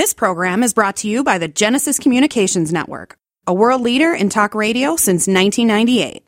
[0.00, 4.30] This program is brought to you by the Genesis Communications Network, a world leader in
[4.30, 6.26] talk radio since 1998.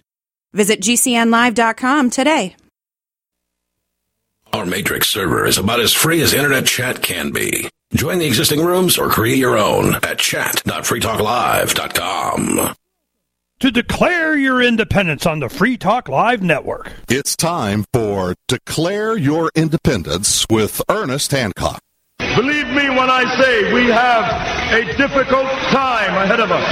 [0.52, 2.54] Visit GCNlive.com today.
[4.52, 7.70] Our Matrix server is about as free as internet chat can be.
[7.94, 12.74] Join the existing rooms or create your own at chat.freetalklive.com.
[13.60, 16.92] To declare your independence on the Free Talk Live network.
[17.08, 21.80] It's time for Declare Your Independence with Ernest Hancock.
[22.36, 24.24] Believe me when I say we have
[24.72, 26.64] a difficult time ahead of us.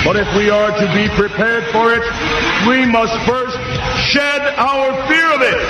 [0.00, 2.00] But if we are to be prepared for it,
[2.64, 3.52] we must first
[4.08, 5.60] shed our fear of it.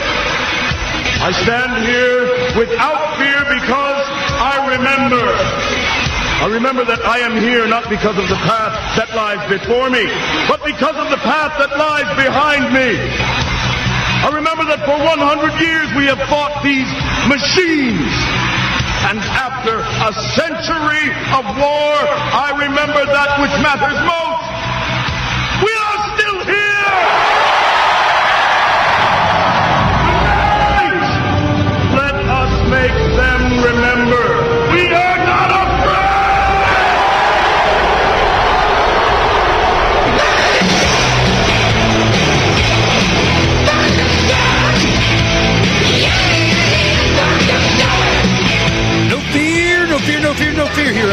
[1.19, 4.07] I stand here without fear because
[4.39, 5.27] I remember.
[6.39, 10.07] I remember that I am here not because of the path that lies before me,
[10.47, 12.95] but because of the path that lies behind me.
[14.23, 16.87] I remember that for 100 years we have fought these
[17.27, 18.15] machines.
[19.09, 21.97] And after a century of war,
[22.37, 24.68] I remember that which matters most.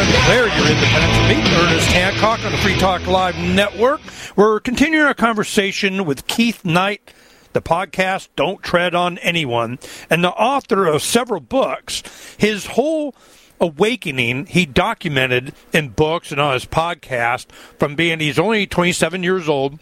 [0.06, 4.02] On Declare Your Independence with me, Ernest Hancock on the Free Talk Live network.
[4.36, 7.14] We're continuing our conversation with Keith Knight,
[7.54, 12.04] the podcast Don't Tread on Anyone, and the author of several books.
[12.38, 13.16] His whole
[13.60, 19.48] awakening he documented in books and on his podcast from being he's only 27 years
[19.48, 19.80] old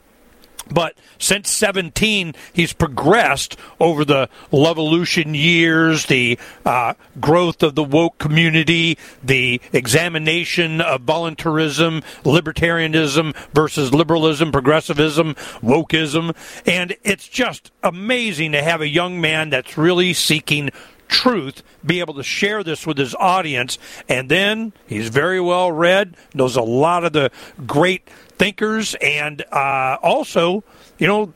[0.71, 8.17] but since 17, he's progressed over the Levolution years, the uh, growth of the woke
[8.17, 16.35] community, the examination of voluntarism, libertarianism versus liberalism, progressivism, wokeism.
[16.65, 20.69] And it's just amazing to have a young man that's really seeking
[21.07, 23.77] truth be able to share this with his audience
[24.09, 27.29] and then he's very well read knows a lot of the
[27.67, 28.07] great
[28.37, 30.63] thinkers and uh, also
[30.97, 31.33] you know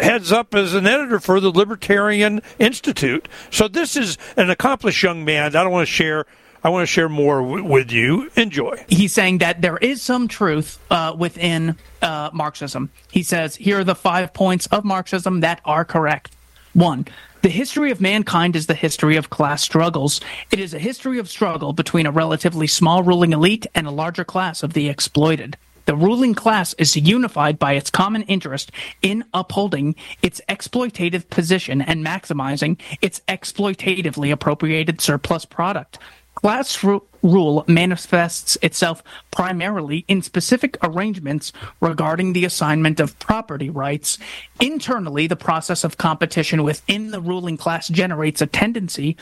[0.00, 5.24] heads up as an editor for the libertarian institute so this is an accomplished young
[5.24, 6.26] man i don't want to share
[6.64, 8.28] I want to share more w- with you.
[8.34, 8.84] Enjoy.
[8.88, 12.90] He's saying that there is some truth uh, within uh, Marxism.
[13.12, 16.34] He says, here are the five points of Marxism that are correct.
[16.72, 17.06] One,
[17.42, 20.20] the history of mankind is the history of class struggles.
[20.50, 24.24] It is a history of struggle between a relatively small ruling elite and a larger
[24.24, 25.56] class of the exploited.
[25.86, 32.04] The ruling class is unified by its common interest in upholding its exploitative position and
[32.04, 35.98] maximizing its exploitatively appropriated surplus product.
[36.34, 44.18] Class ru- rule manifests itself primarily in specific arrangements regarding the assignment of property rights.
[44.60, 49.16] Internally, the process of competition within the ruling class generates a tendency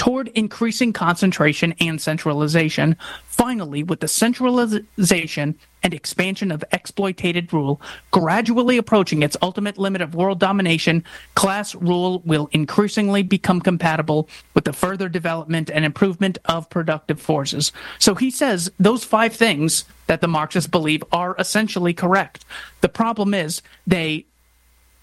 [0.00, 2.96] toward increasing concentration and centralization.
[3.26, 10.14] Finally, with the centralization and expansion of exploitated rule gradually approaching its ultimate limit of
[10.14, 16.70] world domination, class rule will increasingly become compatible with the further development and improvement of
[16.70, 17.70] productive forces.
[17.98, 22.46] So he says those five things that the Marxists believe are essentially correct.
[22.80, 24.24] The problem is they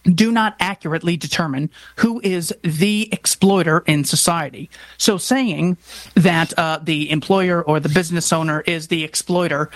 [0.04, 4.70] do not accurately determine who is the exploiter in society.
[4.98, 5.78] So saying
[6.16, 9.70] that uh, the employer or the business owner is the exploiter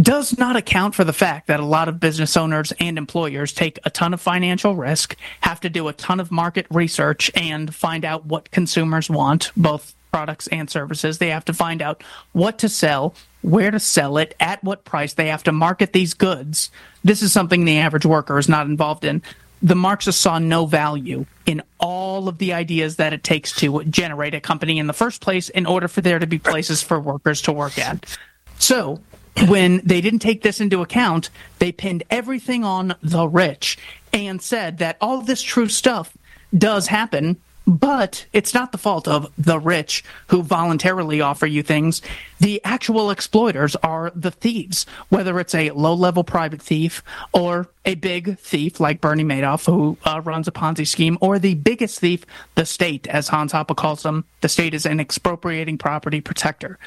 [0.00, 3.78] does not account for the fact that a lot of business owners and employers take
[3.84, 8.04] a ton of financial risk, have to do a ton of market research and find
[8.04, 11.18] out what consumers want, both products and services.
[11.18, 12.02] They have to find out
[12.32, 15.14] what to sell, where to sell it, at what price.
[15.14, 16.70] They have to market these goods.
[17.04, 19.22] This is something the average worker is not involved in
[19.62, 24.34] the Marxists saw no value in all of the ideas that it takes to generate
[24.34, 27.42] a company in the first place in order for there to be places for workers
[27.42, 28.18] to work at.
[28.58, 29.00] So,
[29.48, 33.78] when they didn't take this into account, they pinned everything on the rich
[34.12, 36.16] and said that all this true stuff
[36.56, 37.36] does happen
[37.66, 42.02] but it's not the fault of the rich who voluntarily offer you things.
[42.40, 47.02] The actual exploiters are the thieves, whether it's a low level private thief
[47.32, 51.54] or a big thief like Bernie Madoff who uh, runs a Ponzi scheme, or the
[51.54, 52.24] biggest thief,
[52.54, 54.24] the state, as Hans Hoppe calls them.
[54.40, 56.78] The state is an expropriating property protector.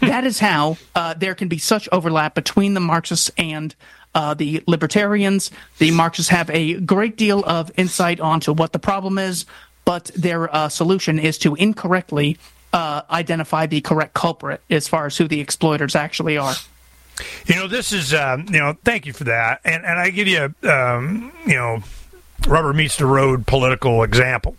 [0.00, 3.74] that is how uh, there can be such overlap between the Marxists and
[4.14, 5.50] uh, the libertarians.
[5.78, 9.44] The Marxists have a great deal of insight onto what the problem is,
[9.86, 12.36] but their uh, solution is to incorrectly
[12.74, 16.54] uh, identify the correct culprit as far as who the exploiters actually are.
[17.46, 19.62] You know, this is, um, you know, thank you for that.
[19.64, 21.82] And, and I give you, um, you know,
[22.46, 24.56] rubber meets the road political example.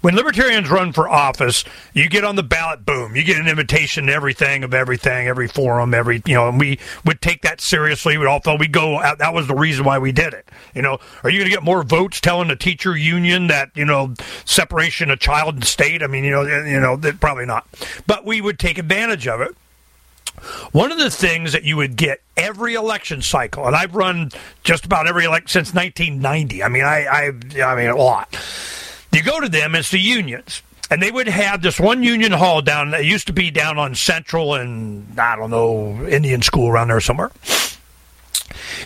[0.00, 4.06] When libertarians run for office, you get on the ballot, boom, you get an invitation
[4.06, 8.16] to everything of everything, every forum, every you know, and we would take that seriously.
[8.16, 9.00] We all thought we go.
[9.00, 9.18] Out.
[9.18, 10.48] That was the reason why we did it.
[10.74, 13.84] You know, are you going to get more votes telling the teacher union that you
[13.84, 14.14] know
[14.44, 16.02] separation of child and state?
[16.02, 17.66] I mean, you know, eh, you know, probably not.
[18.06, 19.56] But we would take advantage of it.
[20.70, 24.30] One of the things that you would get every election cycle, and I've run
[24.62, 26.62] just about every election since 1990.
[26.62, 28.36] I mean, I, I, I mean, a lot
[29.12, 30.62] you go to them, it's the unions.
[30.90, 33.94] And they would have this one union hall down that used to be down on
[33.94, 37.30] Central and, I don't know, Indian School around there somewhere.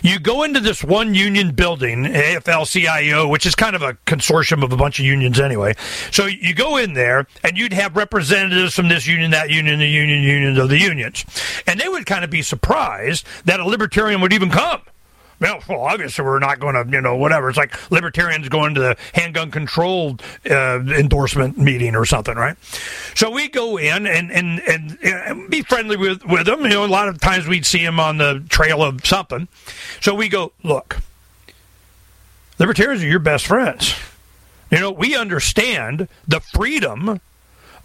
[0.01, 4.63] You go into this one union building, AFL CIO, which is kind of a consortium
[4.63, 5.75] of a bunch of unions anyway.
[6.11, 9.87] So you go in there and you'd have representatives from this union, that union, the
[9.87, 11.23] union, unions of the unions.
[11.65, 14.81] And they would kind of be surprised that a libertarian would even come
[15.43, 17.49] well, well, obviously we're not going to, you know, whatever.
[17.49, 20.17] It's like libertarians going to the handgun control
[20.49, 22.55] uh, endorsement meeting or something, right?
[23.13, 26.61] So we go in and, and, and, and be friendly with, with them.
[26.61, 29.49] You know, a lot of times we'd see them on the trail of something.
[29.99, 30.99] So we go, look,
[32.57, 33.95] libertarians are your best friends.
[34.71, 37.19] You know, we understand the freedom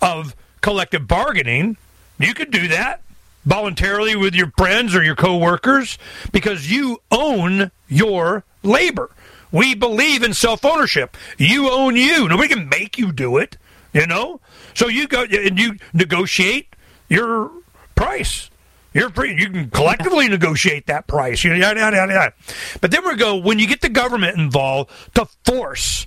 [0.01, 1.77] of collective bargaining.
[2.21, 3.03] You could do that
[3.49, 5.99] voluntarily with your friends or your coworkers
[6.31, 9.11] because you own your labor.
[9.51, 11.17] We believe in self ownership.
[11.39, 12.29] You own you.
[12.29, 13.57] Nobody can make you do it,
[13.95, 14.41] you know?
[14.75, 16.77] So you go and you negotiate
[17.09, 17.51] your
[17.95, 18.51] price.
[18.93, 19.35] You're free.
[19.39, 21.43] You can collectively negotiate that price.
[21.45, 22.35] Yada, yada, yada.
[22.81, 26.07] But then we go when you get the government involved to force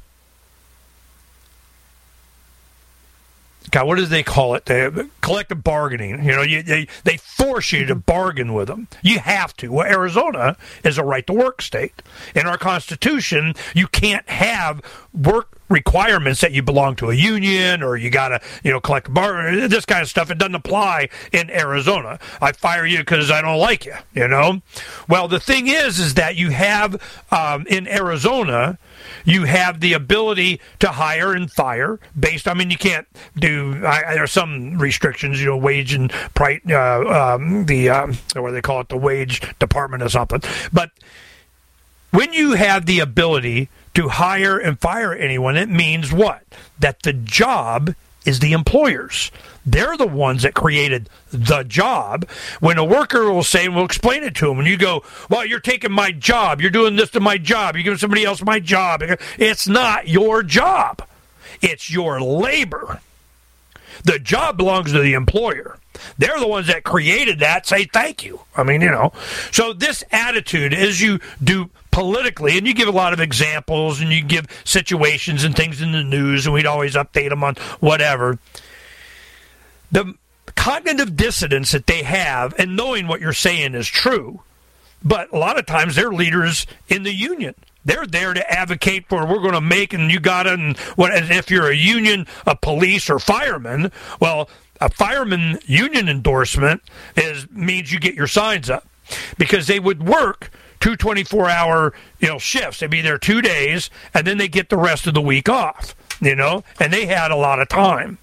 [3.71, 4.65] God, what do they call it?
[4.65, 4.89] They,
[5.21, 6.23] collective bargaining.
[6.23, 8.88] You know, you, they they force you to bargain with them.
[9.01, 9.71] You have to.
[9.71, 12.01] Well, Arizona is a right to work state.
[12.35, 14.81] In our Constitution, you can't have
[15.13, 19.12] work requirements that you belong to a union or you got to, you know, collect
[19.13, 20.29] bar, this kind of stuff.
[20.29, 22.19] It doesn't apply in Arizona.
[22.41, 24.62] I fire you because I don't like you, you know?
[25.07, 27.01] Well, the thing is, is that you have
[27.31, 28.77] um, in Arizona,
[29.25, 32.47] you have the ability to hire and fire based.
[32.47, 33.85] I mean, you can't do.
[33.85, 36.62] I, there are some restrictions, you know, wage and price.
[36.68, 38.89] Uh, um, the um, what they call it?
[38.89, 40.41] The wage department or something.
[40.71, 40.91] But
[42.12, 46.44] when you have the ability to hire and fire anyone, it means what?
[46.79, 47.95] That the job
[48.25, 49.31] is the employers.
[49.65, 52.27] They're the ones that created the job.
[52.59, 55.45] When a worker will say, and we'll explain it to them, and you go, Well,
[55.45, 56.62] you're taking my job.
[56.62, 57.75] You're doing this to my job.
[57.75, 59.03] You're giving somebody else my job.
[59.38, 61.03] It's not your job,
[61.62, 63.01] it's your labor.
[64.04, 65.78] The job belongs to the employer.
[66.18, 67.66] They're the ones that created that.
[67.68, 68.42] Say thank you.
[68.56, 69.12] I mean, you know.
[69.52, 74.12] So this attitude, as you do politically, and you give a lot of examples and
[74.12, 78.40] you give situations and things in the news, and we'd always update them on whatever.
[79.92, 80.16] The
[80.56, 84.42] cognitive dissonance that they have, and knowing what you're saying is true,
[85.04, 87.56] but a lot of times they're leaders in the union.
[87.83, 90.60] They're there to advocate for we're going to make and you got it.
[90.60, 94.50] and what and if you're a union, a police or fireman, well,
[94.80, 96.81] a fireman union endorsement
[97.16, 98.88] is means you get your signs up.
[99.38, 102.80] Because they would work two 24 hour you know shifts.
[102.80, 105.95] They'd be there two days and then they get the rest of the week off
[106.21, 106.64] you know?
[106.80, 108.19] And they had a lot of time.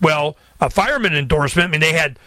[0.00, 2.18] Well a fireman endorsement I mean they had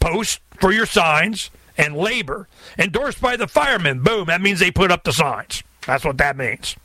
[0.00, 2.48] posts for your signs and labor.
[2.78, 6.36] Endorsed by the firemen boom that means they put up the signs that's what that
[6.36, 6.76] means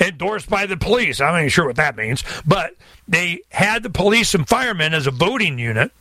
[0.00, 2.74] endorsed by the police i'm not even sure what that means but
[3.06, 5.92] they had the police and firemen as a voting unit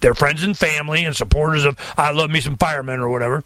[0.00, 3.42] their friends and family and supporters of i love me some firemen or whatever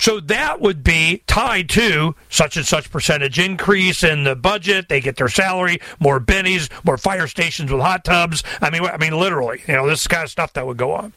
[0.00, 4.88] so that would be tied to such and such percentage increase in the budget.
[4.88, 8.42] They get their salary, more bennies, more fire stations with hot tubs.
[8.62, 11.12] I mean, I mean, literally, you know, this kind of stuff that would go on.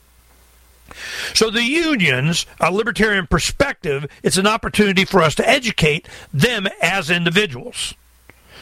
[1.34, 7.10] So the unions, a libertarian perspective, it's an opportunity for us to educate them as
[7.10, 7.94] individuals.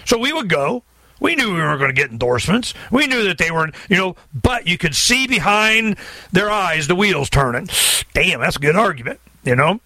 [0.05, 0.83] So we would go,
[1.19, 2.73] we knew we weren't going to get endorsements.
[2.89, 5.97] We knew that they weren't, you know, but you could see behind
[6.31, 7.69] their eyes the wheels turning.
[8.13, 9.79] Damn, that's a good argument, you know?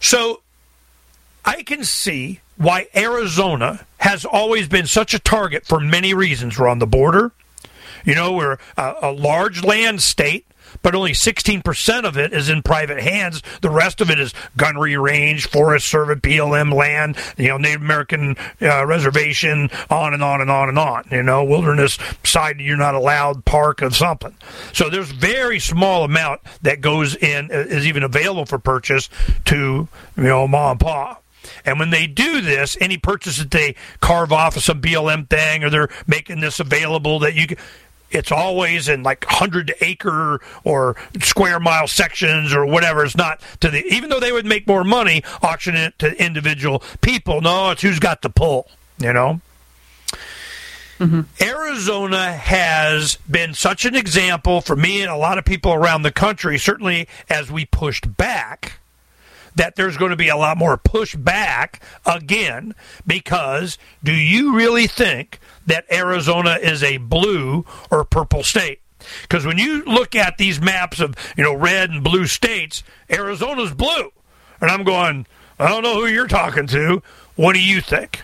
[0.00, 0.40] So
[1.44, 6.58] I can see why Arizona has always been such a target for many reasons.
[6.58, 7.32] We're on the border.
[8.04, 10.46] You know, we're a, a large land state,
[10.84, 13.42] but only 16% of it is in private hands.
[13.62, 18.36] The rest of it is gunnery range, Forest Service, BLM land, you know, Native American
[18.60, 21.04] uh, reservation, on and on and on and on.
[21.10, 24.36] You know, wilderness side, you're not allowed park of something.
[24.74, 29.08] So there's very small amount that goes in, uh, is even available for purchase
[29.46, 31.24] to, you know, mom and pop.
[31.64, 35.64] And when they do this, any purchase that they carve off of some BLM thing
[35.64, 37.58] or they're making this available that you can,
[38.10, 43.04] it's always in like 100 acre or square mile sections or whatever.
[43.04, 46.82] It's not to the, even though they would make more money auctioning it to individual
[47.00, 47.40] people.
[47.40, 48.68] No, it's who's got the pull,
[48.98, 49.40] you know?
[50.98, 51.22] Mm-hmm.
[51.42, 56.12] Arizona has been such an example for me and a lot of people around the
[56.12, 58.78] country, certainly as we pushed back
[59.54, 62.74] that there's going to be a lot more pushback again
[63.06, 68.80] because do you really think that Arizona is a blue or purple state?
[69.22, 73.72] Because when you look at these maps of you know red and blue states, Arizona's
[73.72, 74.12] blue,
[74.60, 75.26] and I'm going,
[75.58, 77.02] I don't know who you're talking to.
[77.36, 78.22] What do you think?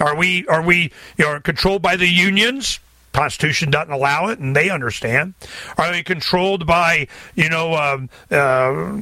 [0.00, 2.80] Are we are we you know controlled by the unions?
[3.14, 5.34] Constitution doesn't allow it, and they understand.
[5.78, 8.92] Are they controlled by you know um, uh,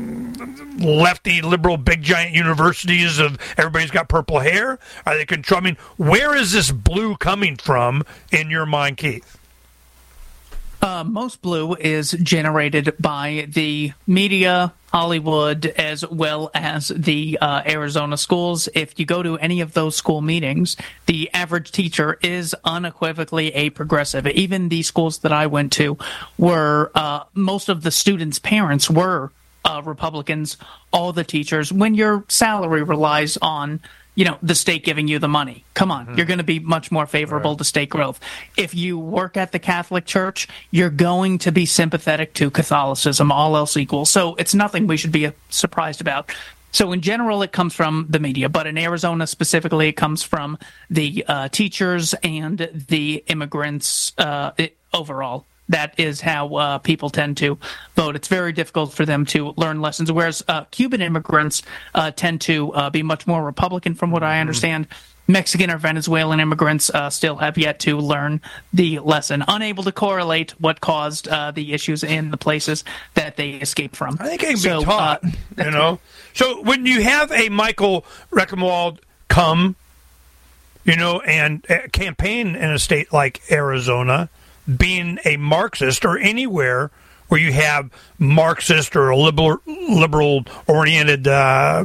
[0.84, 4.78] lefty liberal big giant universities of everybody's got purple hair?
[5.06, 5.58] Are they control?
[5.60, 9.38] I mean, where is this blue coming from in your mind, Keith?
[10.82, 18.16] Uh, most blue is generated by the media, Hollywood, as well as the uh, Arizona
[18.16, 18.68] schools.
[18.74, 23.70] If you go to any of those school meetings, the average teacher is unequivocally a
[23.70, 24.26] progressive.
[24.26, 25.98] Even the schools that I went to
[26.36, 29.30] were, uh, most of the students' parents were
[29.64, 30.56] uh, Republicans,
[30.92, 31.72] all the teachers.
[31.72, 33.78] When your salary relies on
[34.14, 35.64] you know, the state giving you the money.
[35.74, 36.16] Come on, mm-hmm.
[36.16, 37.58] you're going to be much more favorable right.
[37.58, 38.20] to state growth.
[38.56, 43.56] If you work at the Catholic Church, you're going to be sympathetic to Catholicism, all
[43.56, 44.04] else equal.
[44.04, 46.32] So it's nothing we should be uh, surprised about.
[46.72, 50.58] So in general, it comes from the media, but in Arizona specifically, it comes from
[50.88, 57.36] the uh, teachers and the immigrants uh, it, overall that is how uh, people tend
[57.38, 57.58] to
[57.94, 58.16] vote.
[58.16, 61.62] It's very difficult for them to learn lessons, whereas uh, Cuban immigrants
[61.94, 64.40] uh, tend to uh, be much more Republican, from what I mm-hmm.
[64.40, 64.88] understand.
[64.88, 65.08] Mm-hmm.
[65.28, 68.40] Mexican or Venezuelan immigrants uh, still have yet to learn
[68.72, 72.82] the lesson, unable to correlate what caused uh, the issues in the places
[73.14, 74.16] that they escaped from.
[74.18, 75.22] I think it can so, be taught,
[75.56, 76.00] you know.
[76.34, 79.76] So when you have a Michael Rectenwald come,
[80.84, 84.28] you know, and campaign in a state like Arizona–
[84.76, 86.90] being a Marxist or anywhere
[87.28, 91.84] where you have Marxist or a liberal liberal oriented uh,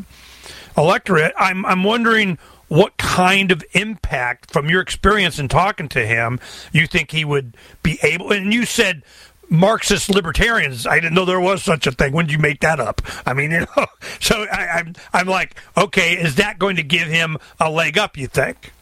[0.77, 6.37] electorate, I'm I'm wondering what kind of impact from your experience in talking to him
[6.73, 9.03] you think he would be able and you said
[9.49, 10.85] Marxist libertarians.
[10.85, 12.11] I didn't know there was such a thing.
[12.11, 13.01] When did you make that up?
[13.25, 13.85] I mean, you know.
[14.19, 18.17] So I, I'm I'm like, okay, is that going to give him a leg up?
[18.17, 18.73] You think?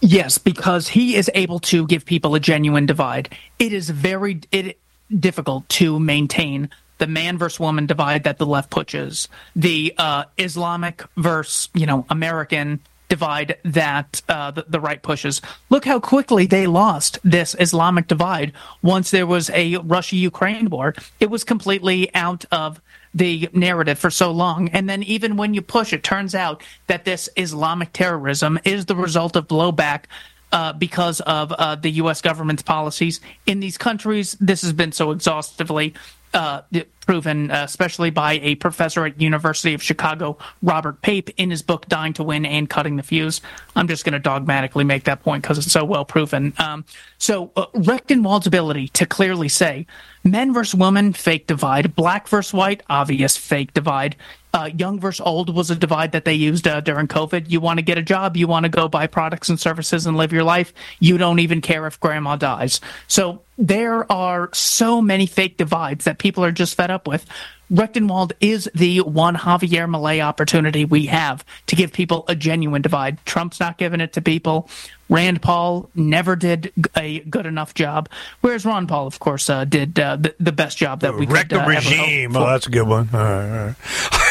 [0.00, 3.30] Yes, because he is able to give people a genuine divide.
[3.58, 4.78] It is very it,
[5.16, 11.02] difficult to maintain the man versus woman divide that the left pushes, the uh, Islamic
[11.16, 15.40] versus you know American divide that uh, the, the right pushes.
[15.70, 18.52] Look how quickly they lost this Islamic divide
[18.82, 20.94] once there was a Russia Ukraine war.
[21.18, 22.80] It was completely out of
[23.18, 24.68] the narrative for so long.
[24.68, 28.96] And then even when you push, it turns out that this Islamic terrorism is the
[28.96, 30.04] result of blowback
[30.52, 32.22] uh, because of uh, the U.S.
[32.22, 34.36] government's policies in these countries.
[34.40, 35.94] This has been so exhaustively
[36.34, 36.62] uh,
[37.06, 41.88] proven, uh, especially by a professor at University of Chicago, Robert Pape, in his book
[41.88, 43.40] "Dying to Win and Cutting the Fuse."
[43.74, 46.52] I'm just going to dogmatically make that point because it's so well proven.
[46.58, 46.84] Um,
[47.18, 49.86] so, uh, Rectenwald's ability to clearly say
[50.24, 54.16] men versus women, fake divide, black versus white, obvious fake divide,
[54.58, 57.48] uh, young versus old was a divide that they used uh, during COVID.
[57.48, 60.16] You want to get a job, you want to go buy products and services and
[60.16, 60.72] live your life.
[60.98, 62.80] You don't even care if grandma dies.
[63.06, 67.24] So there are so many fake divides that people are just fed up with.
[67.70, 73.24] Rectenwald is the one Javier Milei opportunity we have to give people a genuine divide.
[73.26, 74.68] Trump's not giving it to people.
[75.10, 78.08] Rand Paul never did a good enough job,
[78.40, 81.48] whereas Ron Paul, of course, uh, did uh, the, the, best job that we Wreck
[81.48, 82.36] could uh, regime.
[82.36, 83.08] Oh, that's a good one.
[83.12, 84.24] All right, all right.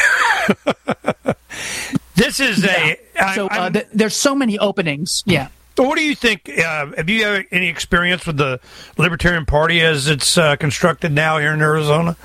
[2.14, 2.94] this is yeah.
[3.20, 3.34] a.
[3.34, 5.22] so uh, th- there's so many openings.
[5.26, 5.48] Yeah.
[5.76, 6.48] what do you think?
[6.48, 8.60] Uh, have you had any experience with the
[8.96, 12.16] Libertarian Party as it's uh, constructed now here in Arizona?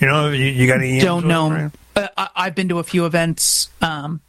[0.00, 1.00] You know, you, you got any?
[1.00, 1.70] Don't know.
[1.94, 3.70] Uh, I, have been to a few events.
[3.80, 4.20] Um,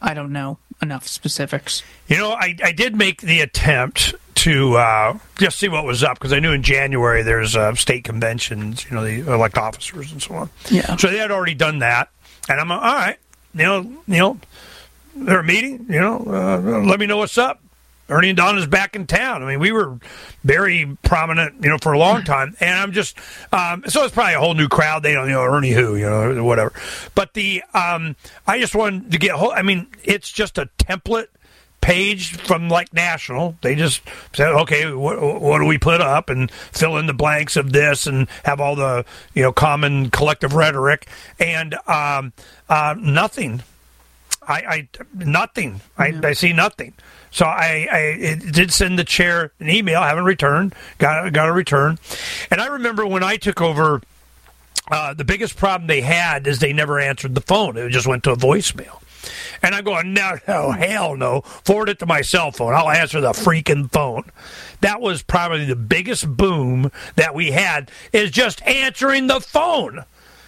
[0.00, 1.82] I don't know enough specifics.
[2.08, 6.18] You know, I, I did make the attempt to uh, just see what was up
[6.18, 10.22] because I knew in January there's uh, state conventions, you know, they elect officers and
[10.22, 10.50] so on.
[10.70, 10.96] Yeah.
[10.96, 12.10] So they had already done that,
[12.48, 13.18] and I'm like, all right,
[13.54, 14.38] you know,
[15.14, 17.60] they're meeting, you know, uh, let me know what's up.
[18.08, 19.42] Ernie and Donna's back in town.
[19.42, 19.98] I mean, we were
[20.44, 23.18] very prominent, you know, for a long time, and I'm just
[23.52, 25.02] um, so it's probably a whole new crowd.
[25.02, 26.72] They don't, you know, Ernie who, you know, whatever.
[27.16, 28.14] But the um,
[28.46, 29.32] I just wanted to get.
[29.32, 31.26] Whole, I mean, it's just a template
[31.80, 34.02] page from like national they just
[34.34, 38.06] said okay what, what do we put up and fill in the blanks of this
[38.06, 39.04] and have all the
[39.34, 41.06] you know common collective rhetoric
[41.38, 42.32] and um,
[42.68, 43.62] uh, nothing
[44.46, 45.80] I, I nothing.
[45.98, 46.94] I, I see nothing.
[47.30, 50.00] So I, I did send the chair an email.
[50.00, 50.74] I haven't returned.
[50.98, 51.98] Got got a return.
[52.50, 54.02] And I remember when I took over,
[54.90, 57.76] uh, the biggest problem they had is they never answered the phone.
[57.76, 59.00] It just went to a voicemail.
[59.62, 61.40] And I'm going, no, no, hell no.
[61.40, 62.74] Forward it to my cell phone.
[62.74, 64.24] I'll answer the freaking phone.
[64.80, 70.04] That was probably the biggest boom that we had is just answering the phone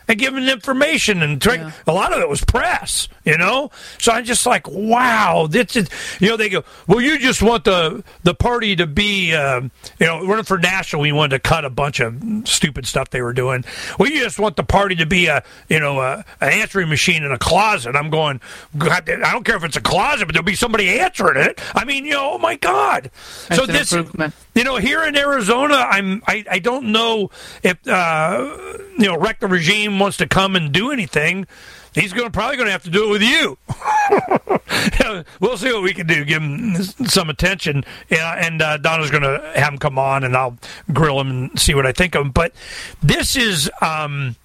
[0.09, 1.71] and giving information and yeah.
[1.87, 3.71] a lot of it was press, you know.
[3.99, 6.37] So I'm just like, wow, this is, you know.
[6.39, 10.45] They go, well, you just want the the party to be, uh, you know, running
[10.45, 11.03] for national.
[11.03, 13.65] We wanted to cut a bunch of stupid stuff they were doing.
[13.99, 17.23] Well, you just want the party to be a, you know, a, an answering machine
[17.23, 17.95] in a closet.
[17.95, 18.41] I'm going,
[18.77, 21.61] God, I don't care if it's a closet, but there'll be somebody answering it.
[21.75, 23.11] I mean, you know, oh my God.
[23.49, 23.93] That's so this,
[24.55, 27.31] you know, here in Arizona, I'm, I, I don't know
[27.63, 28.57] if, uh,
[28.99, 31.47] you know, wreck the regime wants to come and do anything,
[31.95, 33.59] he's going probably going to have to do it with you.
[35.41, 36.25] we'll see what we can do.
[36.25, 40.37] Give him some attention, yeah, and uh, Donna's going to have him come on, and
[40.37, 40.57] I'll
[40.93, 42.31] grill him and see what I think of him.
[42.31, 42.53] But
[43.03, 43.71] this is.
[43.81, 44.37] Um,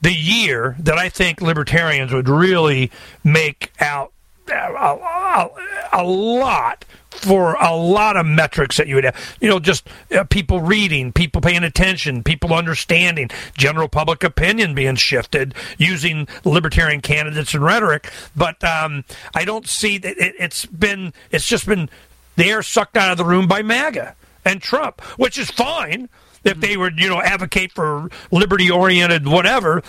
[0.00, 2.90] the year that I think libertarians would really
[3.24, 4.12] make out
[4.48, 5.48] a, a,
[5.92, 6.84] a, lot
[7.18, 9.36] for a lot of metrics that you would have.
[9.40, 14.96] You know, just uh, people reading, people paying attention, people understanding, general public opinion being
[14.96, 18.10] shifted using libertarian candidates and rhetoric.
[18.36, 21.12] But um, I don't see that it, it's been.
[21.30, 21.88] It's just been
[22.36, 26.08] the air sucked out of the room by MAGA and Trump, which is fine
[26.44, 29.82] if they would, you know, advocate for liberty oriented whatever.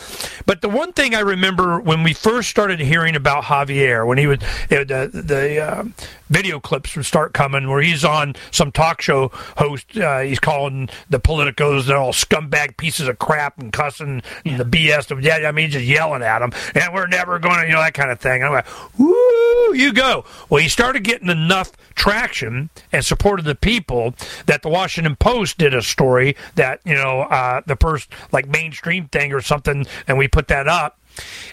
[0.46, 4.28] But the one thing I remember when we first started hearing about Javier, when he
[4.28, 5.84] was the the uh,
[6.30, 9.98] video clips would start coming where he's on some talk show host.
[9.98, 14.58] Uh, he's calling the politicos they're all scumbag pieces of crap and cussing yeah.
[14.58, 15.12] the BS.
[15.12, 17.82] Of, yeah, I mean, just yelling at them, and we're never going to, you know,
[17.82, 18.44] that kind of thing.
[18.44, 20.26] I'm like, woo, you go.
[20.50, 24.14] Well, he started getting enough traction and support of the people
[24.46, 29.08] that the Washington Post did a story that you know uh, the first like mainstream
[29.08, 31.00] thing or something, and we put that up.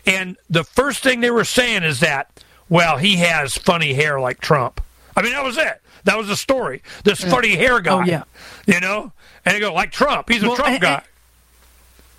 [0.04, 4.40] And the first thing they were saying is that well, he has funny hair like
[4.40, 4.80] Trump.
[5.16, 5.80] I mean, that was it.
[6.04, 6.82] That was the story.
[7.04, 7.30] This yeah.
[7.30, 7.92] funny hair guy.
[7.92, 8.24] Oh, yeah.
[8.66, 9.12] You know?
[9.44, 10.28] And they go, like Trump.
[10.28, 11.02] He's a well, Trump and, guy.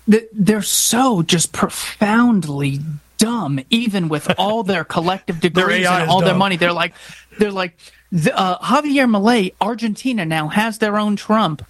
[0.06, 2.80] And they're so just profoundly
[3.18, 6.28] dumb, even with all their collective degrees their and all dumb.
[6.28, 6.56] their money.
[6.56, 6.94] They're like,
[7.38, 7.76] they're like,
[8.12, 11.64] uh, Javier Milei, Argentina now has their own Trump.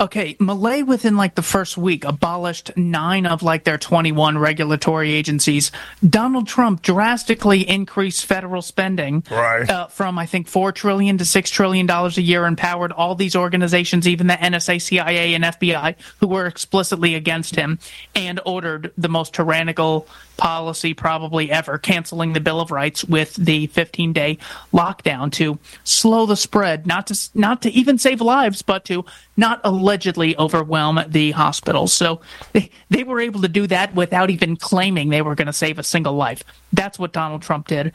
[0.00, 5.70] Okay, Milei within like the first week abolished nine of like their 21 regulatory agencies.
[6.08, 9.68] Donald Trump drastically increased federal spending right.
[9.68, 13.36] uh, from I think 4 trillion to 6 trillion dollars a year empowered all these
[13.36, 17.78] organizations even the NSA, CIA and FBI who were explicitly against him
[18.14, 20.08] and ordered the most tyrannical
[20.40, 24.38] policy probably ever, canceling the Bill of Rights with the 15 day
[24.72, 29.04] lockdown to slow the spread, not to, not to even save lives, but to
[29.36, 29.60] not
[29.90, 31.92] allegedly overwhelm the hospitals.
[31.92, 32.20] So
[32.52, 35.80] they, they were able to do that without even claiming they were going to save
[35.80, 36.44] a single life.
[36.72, 37.92] That's what Donald Trump did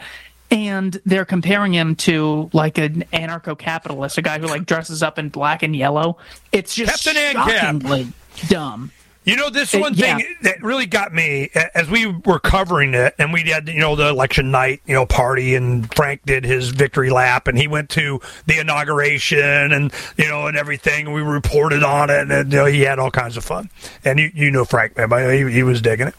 [0.52, 5.30] and they're comparing him to like an anarcho-capitalist, a guy who like dresses up in
[5.30, 6.18] black and yellow.
[6.52, 8.08] It's just Captain shockingly
[8.48, 8.92] dumb.
[9.26, 10.26] You know, this one thing yeah.
[10.44, 14.08] that really got me as we were covering it, and we had you know the
[14.08, 18.22] election night you know party, and Frank did his victory lap, and he went to
[18.46, 21.12] the inauguration, and you know, and everything.
[21.12, 23.72] We reported on it, and you know, he had all kinds of fun.
[24.04, 26.16] And you you know Frank, man, he, he was digging it.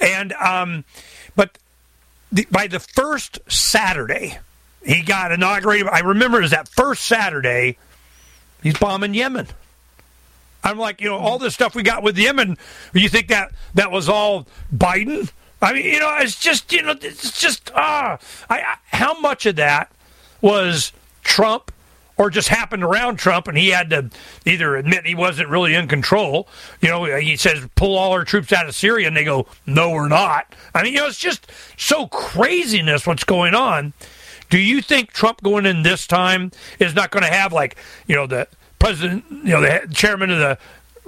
[0.00, 0.84] And um,
[1.36, 1.58] but
[2.32, 4.38] the, by the first Saturday,
[4.82, 5.88] he got inaugurated.
[5.88, 7.76] I remember it was that first Saturday.
[8.62, 9.48] He's bombing Yemen.
[10.64, 12.56] I'm like, you know, all this stuff we got with Yemen,
[12.92, 15.30] you think that that was all Biden?
[15.60, 18.18] I mean, you know, it's just, you know, it's just, ah,
[18.48, 19.90] I, I, how much of that
[20.40, 20.92] was
[21.22, 21.72] Trump
[22.16, 24.10] or just happened around Trump and he had to
[24.44, 26.48] either admit he wasn't really in control.
[26.80, 29.90] You know, he says, pull all our troops out of Syria, and they go, no,
[29.90, 30.54] we're not.
[30.74, 33.94] I mean, you know, it's just so craziness what's going on.
[34.50, 38.16] Do you think Trump going in this time is not going to have like you
[38.16, 40.58] know the president, you know the chairman of the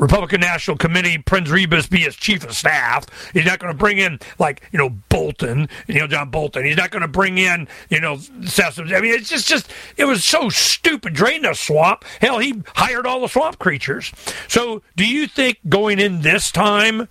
[0.01, 3.05] Republican National Committee, Reince Priebus, be his chief of staff.
[3.35, 6.65] He's not going to bring in like you know Bolton, you know John Bolton.
[6.65, 8.93] He's not going to bring in you know Sessions.
[8.93, 11.13] I mean, it's just just it was so stupid.
[11.13, 12.05] Drain the swamp.
[12.21, 14.11] Hell, he hired all the swamp creatures.
[14.49, 17.07] So, do you think going in this time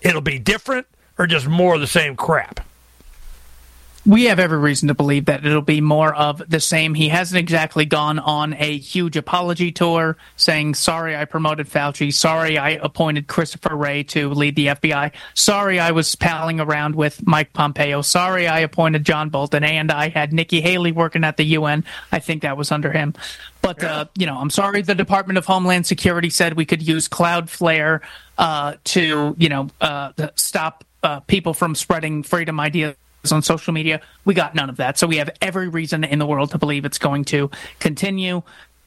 [0.00, 0.86] it'll be different
[1.18, 2.66] or just more of the same crap?
[4.06, 6.94] We have every reason to believe that it'll be more of the same.
[6.94, 12.12] He hasn't exactly gone on a huge apology tour saying, sorry, I promoted Fauci.
[12.12, 15.12] Sorry, I appointed Christopher Wray to lead the FBI.
[15.32, 18.02] Sorry, I was palling around with Mike Pompeo.
[18.02, 21.84] Sorry, I appointed John Bolton and I had Nikki Haley working at the UN.
[22.12, 23.14] I think that was under him.
[23.62, 27.08] But, uh, you know, I'm sorry the Department of Homeland Security said we could use
[27.08, 28.00] Cloudflare
[28.36, 32.96] uh, to, you know, uh, stop uh, people from spreading freedom ideas
[33.32, 34.00] on social media.
[34.24, 34.98] We got none of that.
[34.98, 38.42] So we have every reason in the world to believe it's going to continue.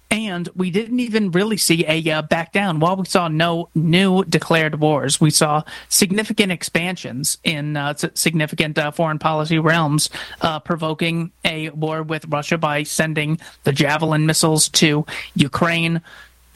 [0.10, 2.80] And we didn't even really see a uh, back down.
[2.80, 8.92] While we saw no new declared wars, we saw significant expansions in uh, significant uh,
[8.92, 15.06] foreign policy realms, uh, provoking a war with Russia by sending the Javelin missiles to
[15.36, 16.02] Ukraine,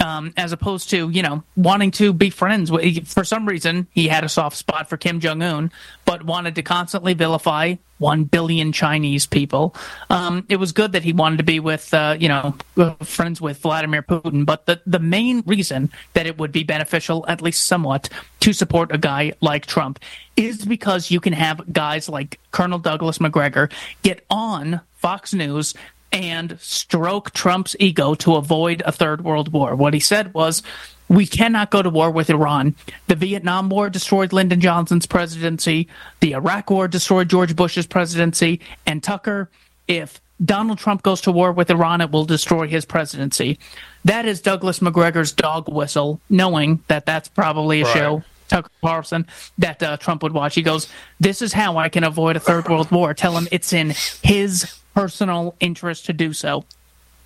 [0.02, 2.72] um, as opposed to you know wanting to be friends.
[2.72, 5.72] With, for some reason, he had a soft spot for Kim Jong Un,
[6.06, 9.76] but wanted to constantly vilify one billion Chinese people.
[10.10, 12.56] Um, it was good that he wanted to be with uh, you know
[13.04, 17.42] friends with Vladimir Putin, but the the main reason that it would be beneficial, at
[17.42, 18.10] least somewhat,
[18.42, 20.00] to support a guy like Trump
[20.36, 23.70] is because you can have guys like Colonel Douglas Macgregor
[24.02, 25.76] get on Fox News
[26.12, 29.76] and stroke Trump's ego to avoid a third world war.
[29.76, 30.62] What he said was,
[31.08, 32.74] we cannot go to war with Iran.
[33.08, 35.90] The Vietnam War destroyed Lyndon Johnson's presidency.
[36.22, 38.62] The Iraq War destroyed George Bush's presidency.
[38.86, 39.50] And Tucker,
[39.90, 43.60] if Donald Trump goes to war with Iran, it will destroy his presidency.
[44.06, 47.94] That is Douglas Macgregor's dog whistle, knowing that that's probably a right.
[47.94, 48.24] show.
[48.48, 49.26] Tucker Carlson
[49.60, 50.56] that uh, Trump would watch.
[50.56, 50.90] He goes,
[51.22, 53.94] "This is how I can avoid a third world war." Tell him it's in
[54.24, 56.66] his personal interest to do so.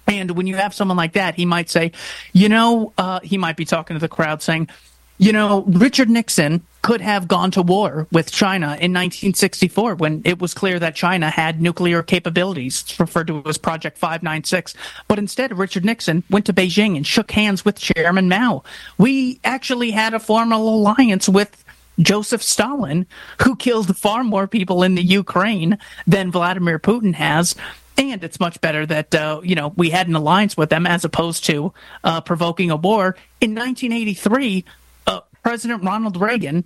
[0.07, 1.91] And when you have someone like that, he might say,
[2.31, 4.69] you know, uh, he might be talking to the crowd saying,
[5.17, 10.39] you know, Richard Nixon could have gone to war with China in 1964 when it
[10.39, 14.75] was clear that China had nuclear capabilities, referred to as Project 596.
[15.07, 18.63] But instead, Richard Nixon went to Beijing and shook hands with Chairman Mao.
[18.99, 21.64] We actually had a formal alliance with
[21.99, 23.05] Joseph Stalin,
[23.43, 27.55] who killed far more people in the Ukraine than Vladimir Putin has.
[27.97, 31.05] And it's much better that uh, you know we had an alliance with them as
[31.05, 33.15] opposed to uh, provoking a war.
[33.39, 34.65] In 1983,
[35.07, 36.65] uh, President Ronald Reagan,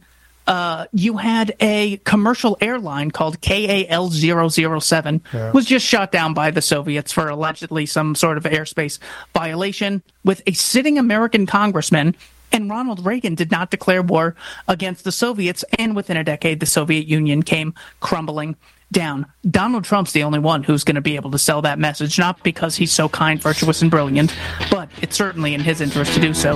[0.49, 5.51] uh, you had a commercial airline called KAL 007 yeah.
[5.51, 8.97] was just shot down by the Soviets for allegedly some sort of airspace
[9.31, 12.15] violation with a sitting American congressman
[12.51, 14.35] and Ronald Reagan did not declare war
[14.67, 18.55] against the Soviets, and within a decade, the Soviet Union came crumbling
[18.91, 19.25] down.
[19.49, 22.41] Donald Trump's the only one who's going to be able to sell that message, not
[22.43, 24.35] because he's so kind, virtuous, and brilliant,
[24.71, 26.55] but it's certainly in his interest to do so.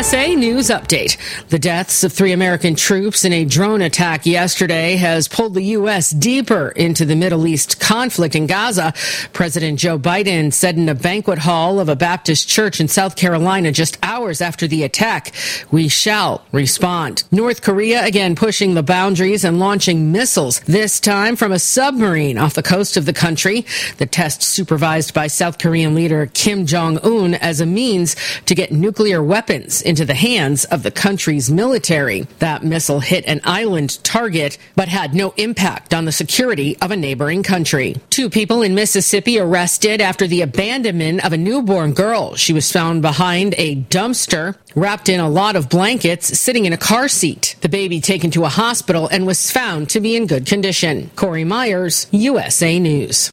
[0.00, 1.18] USA News Update.
[1.48, 6.08] The deaths of three American troops in a drone attack yesterday has pulled the U.S.
[6.08, 8.94] deeper into the Middle East conflict in Gaza.
[9.34, 13.72] President Joe Biden said in a banquet hall of a Baptist church in South Carolina
[13.72, 15.34] just hours after the attack,
[15.70, 17.24] we shall respond.
[17.30, 22.54] North Korea again pushing the boundaries and launching missiles, this time from a submarine off
[22.54, 23.66] the coast of the country.
[23.98, 28.72] The test supervised by South Korean leader Kim Jong Un as a means to get
[28.72, 32.20] nuclear weapons into the hands of the country's military.
[32.38, 36.96] That missile hit an island target, but had no impact on the security of a
[36.96, 37.96] neighboring country.
[38.08, 42.36] Two people in Mississippi arrested after the abandonment of a newborn girl.
[42.36, 46.78] She was found behind a dumpster, wrapped in a lot of blankets, sitting in a
[46.78, 47.56] car seat.
[47.60, 51.10] The baby taken to a hospital and was found to be in good condition.
[51.16, 53.32] Corey Myers, USA News.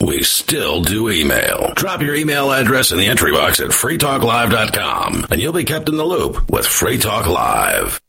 [0.00, 1.72] We still do email.
[1.74, 5.96] Drop your email address in the entry box at freetalklive.com and you'll be kept in
[5.96, 8.00] the loop with Free Talk Live.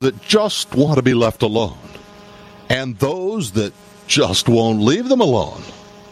[0.00, 1.78] That just want to be left alone,
[2.68, 3.72] and those that
[4.06, 5.62] just won't leave them alone.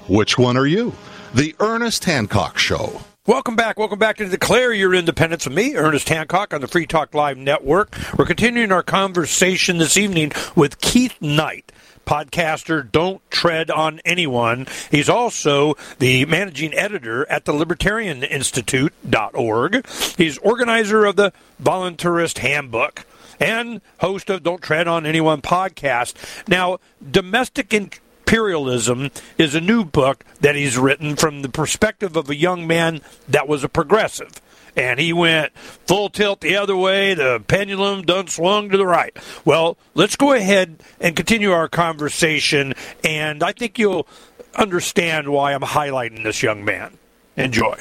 [0.08, 0.94] Which one are you?
[1.34, 3.02] The Ernest Hancock Show.
[3.26, 3.78] Welcome back.
[3.78, 7.38] Welcome back to Declare Your Independence with me, Ernest Hancock, on the Free Talk Live
[7.38, 7.94] Network.
[8.18, 11.70] We're continuing our conversation this evening with Keith Knight
[12.04, 14.66] podcaster Don't Tread on Anyone.
[14.90, 19.86] He's also the managing editor at the Libertarian Institute.org.
[20.16, 23.04] He's organizer of the Voluntarist Handbook
[23.40, 26.14] and host of Don't Tread on Anyone podcast.
[26.48, 26.78] Now,
[27.10, 32.66] domestic imperialism is a new book that he's written from the perspective of a young
[32.66, 34.40] man that was a progressive
[34.76, 37.14] and he went full tilt the other way.
[37.14, 39.16] The pendulum done swung to the right.
[39.44, 44.06] Well, let's go ahead and continue our conversation, and I think you'll
[44.54, 46.96] understand why I'm highlighting this young man.
[47.36, 47.76] Enjoy.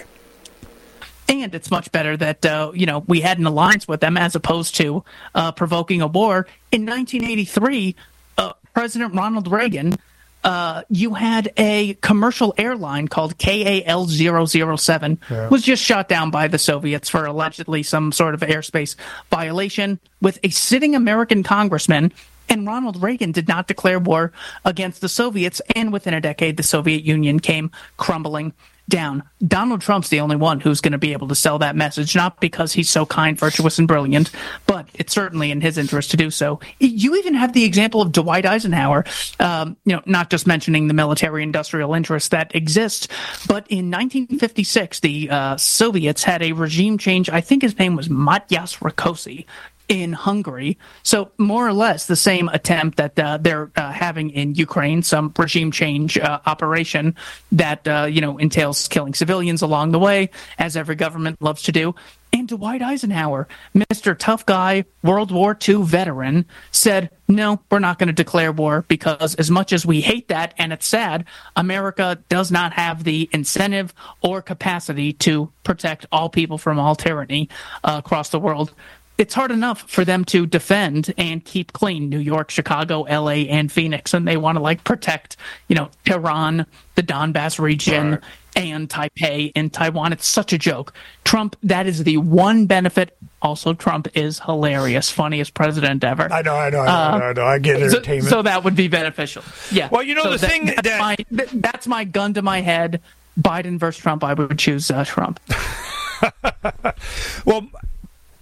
[1.29, 4.35] And it's much better that uh, you know we had an alliance with them as
[4.35, 5.03] opposed to
[5.35, 6.47] uh, provoking a war.
[6.71, 7.95] In 1983,
[8.37, 9.95] uh, President Ronald Reagan
[10.43, 15.47] uh, you had a commercial airline called KAL 007 yeah.
[15.49, 18.95] was just shot down by the Soviets for allegedly some sort of airspace
[19.29, 22.11] violation with a sitting American congressman.
[22.49, 24.33] And Ronald Reagan did not declare war
[24.65, 25.61] against the Soviets.
[25.75, 28.53] And within a decade, the Soviet Union came crumbling
[28.89, 29.23] down.
[29.45, 32.39] Donald Trump's the only one who's going to be able to sell that message, not
[32.39, 34.31] because he's so kind, virtuous, and brilliant,
[34.67, 36.59] but it's certainly in his interest to do so.
[36.79, 39.05] You even have the example of Dwight Eisenhower,
[39.39, 43.09] um, you know, not just mentioning the military-industrial interests that exist,
[43.47, 47.29] but in 1956, the uh, Soviets had a regime change.
[47.29, 49.45] I think his name was Matyas Rakosi
[49.87, 50.77] in Hungary.
[51.03, 55.33] So more or less the same attempt that uh, they're uh, having in Ukraine, some
[55.37, 57.15] regime change uh, operation
[57.51, 61.71] that uh, you know entails killing civilians along the way, as every government loves to
[61.71, 61.95] do.
[62.33, 64.17] And Dwight Eisenhower, Mr.
[64.17, 69.35] Tough Guy, World War II veteran, said, no, we're not going to declare war because
[69.35, 73.93] as much as we hate that and it's sad, America does not have the incentive
[74.23, 77.49] or capacity to protect all people from all tyranny
[77.83, 78.73] uh, across the world
[79.17, 83.71] it's hard enough for them to defend and keep clean New York, Chicago, LA, and
[83.71, 84.13] Phoenix.
[84.13, 88.21] And they want to like protect, you know, Tehran, the Donbass region, right.
[88.55, 90.13] and Taipei in Taiwan.
[90.13, 90.93] It's such a joke.
[91.23, 93.15] Trump, that is the one benefit.
[93.41, 96.31] Also, Trump is hilarious, funniest president ever.
[96.31, 98.25] I know, I know, I know, uh, I, know I get entertainment.
[98.25, 99.43] So, so, that would be beneficial.
[99.71, 99.89] Yeah.
[99.91, 100.99] Well, you know, so the that, thing that's, that...
[100.99, 103.01] my, that's my gun to my head.
[103.39, 105.39] Biden versus Trump, I would choose uh, Trump.
[107.45, 107.67] well,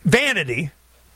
[0.04, 0.72] vanity,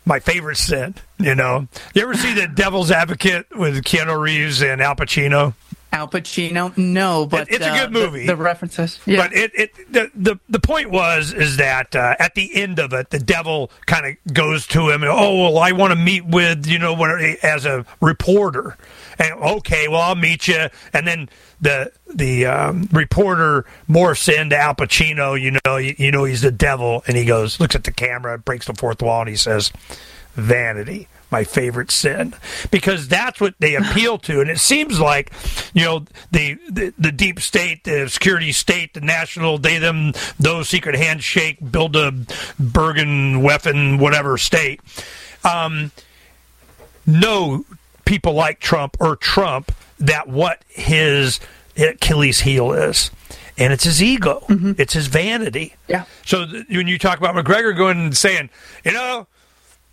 [0.05, 0.95] my favorite sin.
[1.19, 5.53] You know, you ever see the Devil's Advocate with Keanu Reeves and Al Pacino?
[5.95, 8.25] Al Pacino, no, but it's a good uh, movie.
[8.25, 9.15] The, the references, yeah.
[9.15, 12.91] But it, it the, the the point was is that uh, at the end of
[12.91, 15.03] it, the devil kind of goes to him.
[15.03, 18.75] And, oh well, I want to meet with you know when, as a reporter.
[19.17, 20.67] And okay, well I'll meet you.
[20.93, 21.29] And then
[21.61, 25.39] the the um, reporter morphs into Al Pacino.
[25.39, 28.37] You know, you, you know he's the devil, and he goes, looks at the camera,
[28.37, 29.71] breaks the fourth wall, and he says,
[30.35, 32.33] "Vanity." my favorite sin
[32.71, 35.33] because that's what they appeal to and it seems like
[35.73, 40.69] you know the, the the, deep state the security state the national they them those
[40.69, 42.13] secret handshake build a
[42.59, 44.79] bergen weapon whatever state
[45.43, 45.91] um,
[47.05, 47.65] know
[48.05, 51.39] people like trump or trump that what his
[51.77, 53.11] Achilles heel is.
[53.57, 54.43] And it's his ego.
[54.49, 54.73] Mm-hmm.
[54.77, 55.75] It's his vanity.
[55.87, 56.05] Yeah.
[56.25, 58.49] So th- when you talk about Macgregor going and saying,
[58.83, 59.27] you know,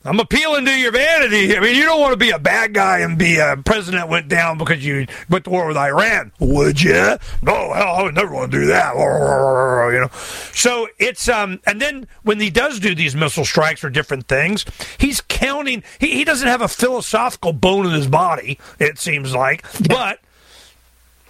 [0.04, 1.56] I'm appealing to your vanity.
[1.56, 4.26] I mean, you don't want to be a bad guy and be a president went
[4.28, 7.18] down because you went to war with Iran, would you?
[7.40, 8.92] No, hell, I would never want to do that.
[9.92, 10.08] You know,
[10.52, 14.64] so it's um, and then when he does do these missile strikes or different things,
[14.96, 15.82] he's counting.
[15.98, 18.58] He, he doesn't have a philosophical bone in his body.
[18.78, 20.20] It seems like, but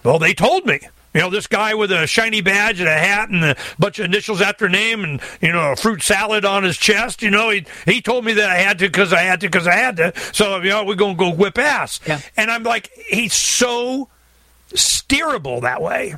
[0.03, 0.79] well, they told me.
[1.13, 4.05] You know, this guy with a shiny badge and a hat and a bunch of
[4.05, 7.21] initials after name and, you know, a fruit salad on his chest.
[7.21, 9.67] You know, he, he told me that I had to because I had to because
[9.67, 10.13] I had to.
[10.33, 11.99] So, you know, we're going to go whip ass.
[12.07, 12.19] Yeah.
[12.35, 14.09] And I'm like, he's so
[14.69, 16.15] steerable that way.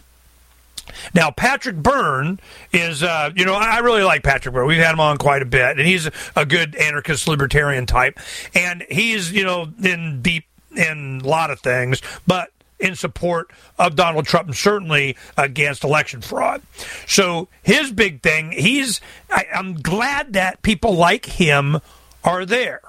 [1.13, 2.39] Now, Patrick Byrne
[2.71, 4.67] is, uh, you know, I really like Patrick Byrne.
[4.67, 8.19] We've had him on quite a bit, and he's a good anarchist libertarian type.
[8.53, 13.95] And he's, you know, in deep in a lot of things, but in support of
[13.95, 16.61] Donald Trump and certainly against election fraud.
[17.07, 21.79] So his big thing, he's I, I'm glad that people like him
[22.23, 22.81] are there.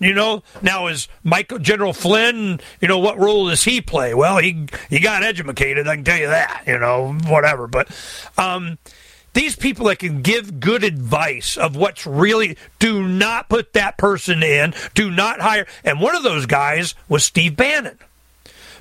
[0.00, 4.12] You know, now is Michael General Flynn, you know, what role does he play?
[4.12, 7.66] Well, he he got educated, I can tell you that, you know, whatever.
[7.66, 7.88] But
[8.36, 8.78] um
[9.34, 14.42] these people that can give good advice of what's really do not put that person
[14.44, 15.66] in, do not hire.
[15.82, 17.98] And one of those guys was Steve Bannon.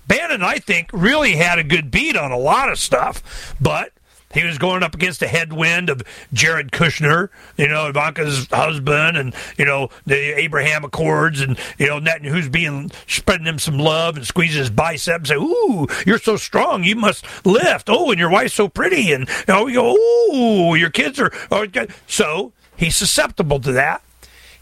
[0.07, 3.91] Bannon, I think, really had a good beat on a lot of stuff, but
[4.33, 6.01] he was going up against the headwind of
[6.33, 11.99] Jared Kushner, you know, Ivanka's husband, and you know the Abraham Accords, and you know
[11.99, 16.35] Netanyahu's being spreading him some love and squeezing his bicep and say, "Ooh, you're so
[16.35, 19.95] strong, you must lift." Oh, and your wife's so pretty, and you know, we go,
[19.95, 21.65] "Ooh, your kids are." Oh,
[22.07, 24.02] so he's susceptible to that.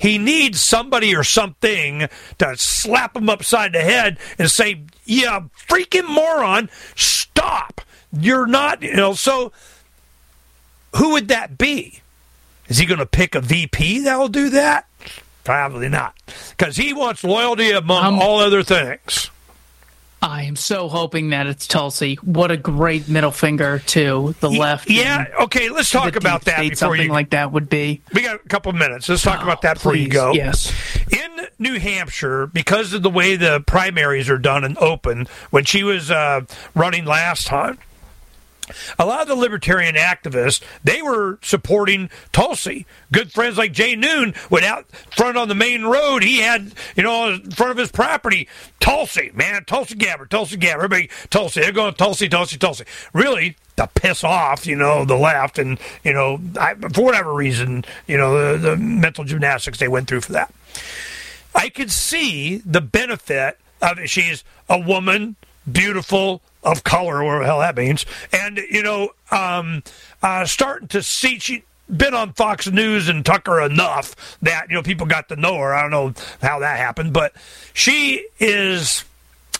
[0.01, 2.09] He needs somebody or something
[2.39, 7.81] to slap him upside the head and say, "Yeah, freaking moron, stop!
[8.11, 9.51] You're not." You know, so
[10.95, 12.01] who would that be?
[12.67, 14.87] Is he going to pick a VP that will do that?
[15.43, 16.15] Probably not,
[16.57, 19.29] because he wants loyalty among um, all other things.
[20.21, 22.15] I am so hoping that it's Tulsi.
[22.15, 24.89] What a great middle finger to the left.
[24.89, 25.25] Yeah.
[25.41, 25.69] Okay.
[25.69, 28.01] Let's talk about that before something you, like that would be.
[28.13, 29.09] We got a couple of minutes.
[29.09, 30.03] Let's talk oh, about that before please.
[30.03, 30.33] you go.
[30.33, 30.71] Yes.
[31.11, 35.83] In New Hampshire, because of the way the primaries are done and open, when she
[35.83, 36.41] was uh,
[36.75, 37.79] running last time,
[38.97, 42.85] a lot of the libertarian activists they were supporting Tulsi.
[43.11, 46.23] Good friends like Jay Noon went out front on the main road.
[46.23, 48.47] He had, you know, in front of his property,
[48.79, 51.61] Tulsi, man, Tulsi Gabbard, Tulsi Gabbard, everybody, Tulsi.
[51.61, 52.85] They're going Tulsi, Tulsi, Tulsi.
[53.13, 57.83] Really, to piss off, you know, the left, and you know, I, for whatever reason,
[58.07, 60.53] you know, the, the mental gymnastics they went through for that.
[61.53, 64.09] I could see the benefit of it.
[64.09, 65.35] She's a woman,
[65.69, 69.83] beautiful, of color, whatever the hell that means, and you know, um,
[70.21, 71.63] uh, starting to see she
[71.95, 75.73] been on Fox News and Tucker enough that you know people got to know her.
[75.73, 77.33] I don't know how that happened, but
[77.73, 79.03] she is.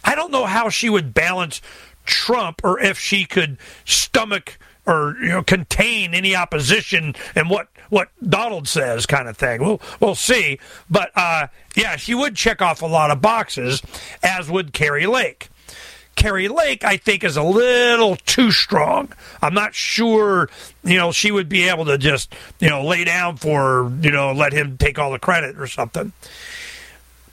[0.03, 1.61] I don't know how she would balance
[2.05, 8.09] Trump or if she could stomach or you know contain any opposition and what what
[8.27, 9.61] Donald says kind of thing.
[9.61, 10.59] We'll we'll see,
[10.89, 13.81] but uh, yeah, she would check off a lot of boxes,
[14.23, 15.49] as would Kari Lake.
[16.15, 19.11] Kari Lake, I think, is a little too strong.
[19.41, 20.49] I'm not sure,
[20.83, 24.31] you know, she would be able to just, you know, lay down for, you know,
[24.31, 26.11] let him take all the credit or something.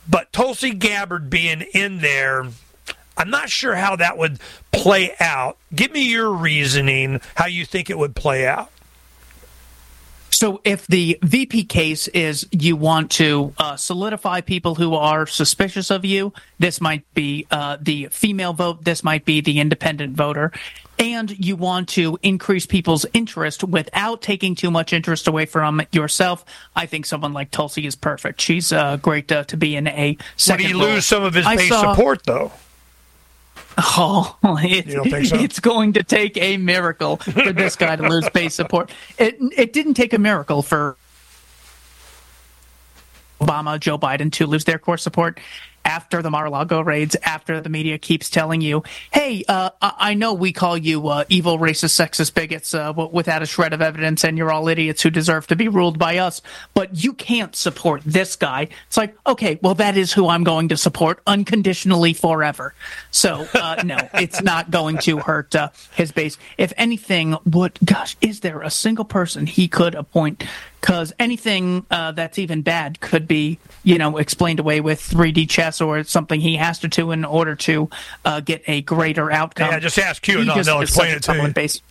[0.08, 2.46] But Tulsi Gabbard being in there,
[3.16, 4.38] I'm not sure how that would
[4.72, 5.58] play out.
[5.74, 8.70] Give me your reasoning how you think it would play out.
[10.38, 15.90] So, if the VP case is you want to uh, solidify people who are suspicious
[15.90, 20.52] of you, this might be uh, the female vote, this might be the independent voter,
[20.96, 26.44] and you want to increase people's interest without taking too much interest away from yourself,
[26.76, 28.40] I think someone like Tulsi is perfect.
[28.40, 30.66] She's uh, great to be in a second.
[30.66, 30.92] Would he role.
[30.94, 32.52] lose some of his I base saw- support, though?
[33.78, 35.36] Oh, it, You don't think so?
[35.36, 38.90] it's going to take a miracle for this guy to lose base support.
[39.18, 40.96] It it didn't take a miracle for
[43.40, 45.38] Obama, Joe Biden to lose their core support
[45.88, 50.52] after the Mar-a-Lago raids, after the media keeps telling you, hey, uh, I know we
[50.52, 54.36] call you uh, evil, racist, sexist bigots uh, w- without a shred of evidence, and
[54.36, 56.42] you're all idiots who deserve to be ruled by us,
[56.74, 58.68] but you can't support this guy.
[58.86, 62.74] It's like, okay, well, that is who I'm going to support unconditionally forever.
[63.10, 66.36] So, uh, no, it's not going to hurt uh, his base.
[66.58, 70.44] If anything, what, gosh, is there a single person he could appoint?
[70.80, 75.80] Because anything uh, that's even bad could be, you know, explained away with 3D chess
[75.80, 77.90] or something he has to do in order to
[78.24, 79.70] uh, get a greater outcome.
[79.72, 81.52] Yeah, just ask Q He and just they'll explain it to.
[81.52, 81.82] Base.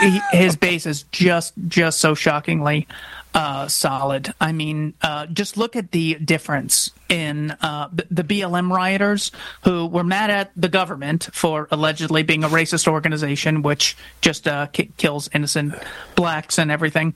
[0.00, 2.88] He- his base is just just so shockingly
[3.34, 4.32] uh, solid.
[4.40, 9.32] I mean, uh, just look at the difference in uh, the, the BLM rioters
[9.64, 14.66] who were mad at the government for allegedly being a racist organization, which just uh,
[14.66, 15.74] ki- kills innocent
[16.14, 17.14] blacks and everything.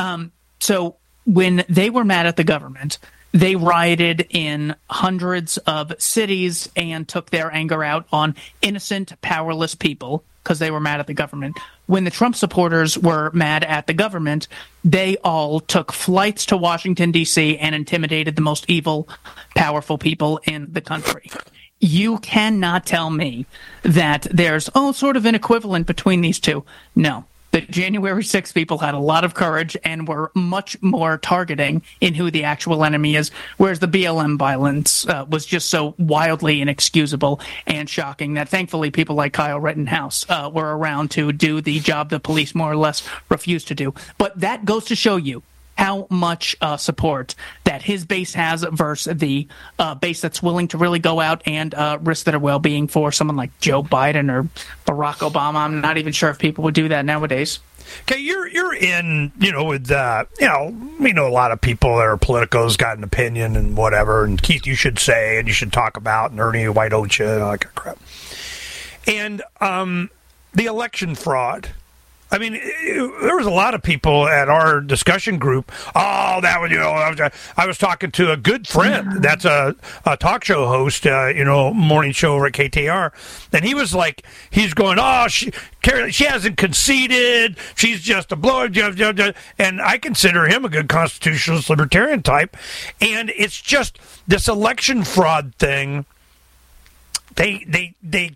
[0.00, 0.96] Um, so
[1.26, 2.98] when they were mad at the government,
[3.32, 10.24] they rioted in hundreds of cities and took their anger out on innocent, powerless people
[10.42, 11.58] because they were mad at the government.
[11.86, 14.48] When the Trump supporters were mad at the government,
[14.82, 17.58] they all took flights to Washington, D.C.
[17.58, 19.08] and intimidated the most evil,
[19.54, 21.30] powerful people in the country.
[21.78, 23.46] You cannot tell me
[23.82, 26.64] that there's, oh, sort of an equivalent between these two.
[26.96, 27.26] No.
[27.52, 32.14] The January 6 people had a lot of courage and were much more targeting in
[32.14, 37.40] who the actual enemy is, whereas the BLM violence uh, was just so wildly inexcusable
[37.66, 42.10] and shocking that thankfully people like Kyle Rittenhouse uh, were around to do the job
[42.10, 43.94] the police more or less refused to do.
[44.16, 45.42] But that goes to show you
[45.76, 49.48] how much uh, support that his base has versus the
[49.78, 53.36] uh, base that's willing to really go out and uh, risk their well-being for someone
[53.36, 54.48] like Joe Biden or
[54.86, 55.56] Barack Obama.
[55.56, 57.60] I'm not even sure if people would do that nowadays.
[58.02, 61.60] Okay, you're you're in, you know, with uh, you know, we know a lot of
[61.60, 65.48] people that are politicos got an opinion and whatever, and Keith, you should say and
[65.48, 67.98] you should talk about, and Ernie, why don't you, all that crap.
[69.06, 70.10] And um,
[70.52, 71.70] the election fraud.
[72.32, 75.72] I mean, it- there was a lot of people at our discussion group.
[75.94, 77.20] Oh, that was you know, I was,
[77.56, 79.74] I was talking to a good friend that's a,
[80.06, 83.12] a talk show host, uh, you know, morning show over at KTR,
[83.52, 85.52] and he was like, he's going, oh, she
[85.82, 88.68] Kari, she hasn't conceded, she's just a blow,
[89.58, 92.56] and I consider him a good constitutionalist libertarian type,
[93.00, 96.04] and it's just this election fraud thing
[97.36, 98.32] they they they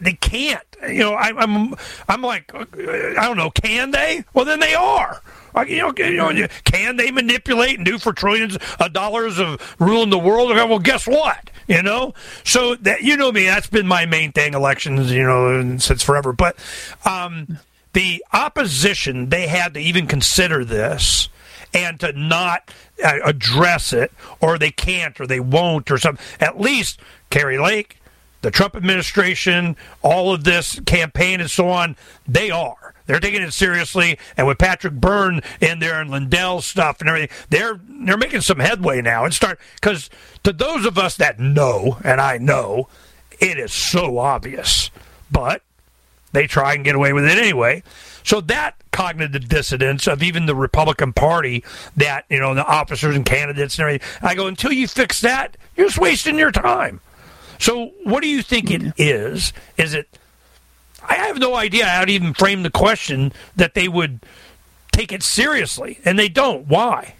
[0.00, 0.64] they can't.
[0.82, 1.74] You know, I, I'm
[2.08, 3.50] I'm like, uh, I don't know.
[3.50, 4.24] Can they?
[4.34, 5.22] Well, then they are.
[5.66, 10.08] You know, you know, can they manipulate and do for trillions of dollars of ruling
[10.10, 10.48] the world?
[10.50, 11.50] Well, guess what?
[11.68, 12.14] You know,
[12.44, 14.54] so that you know me, that's been my main thing.
[14.54, 16.32] Elections, you know, since forever.
[16.32, 16.56] But
[17.04, 17.58] um,
[17.92, 21.28] the opposition, they had to even consider this
[21.74, 22.72] and to not
[23.04, 26.24] uh, address it, or they can't, or they won't, or something.
[26.40, 27.98] At least Kari Lake,
[28.42, 32.94] the Trump administration, all of this campaign and so on, they are.
[33.06, 37.36] They're taking it seriously, and with Patrick Byrne in there and Lindell's stuff and everything,
[37.50, 39.24] they're they're making some headway now.
[39.24, 40.08] And start because
[40.44, 42.88] to those of us that know, and I know,
[43.40, 44.90] it is so obvious,
[45.30, 45.62] but
[46.32, 47.82] they try and get away with it anyway.
[48.24, 51.64] So that cognitive dissonance of even the Republican Party,
[51.96, 55.56] that you know the officers and candidates and everything, I go until you fix that,
[55.76, 57.00] you're just wasting your time.
[57.62, 59.52] So what do you think it is?
[59.76, 60.18] Is it?
[61.00, 64.18] I have no idea how to even frame the question that they would
[64.90, 66.66] take it seriously, and they don't.
[66.66, 67.14] Why?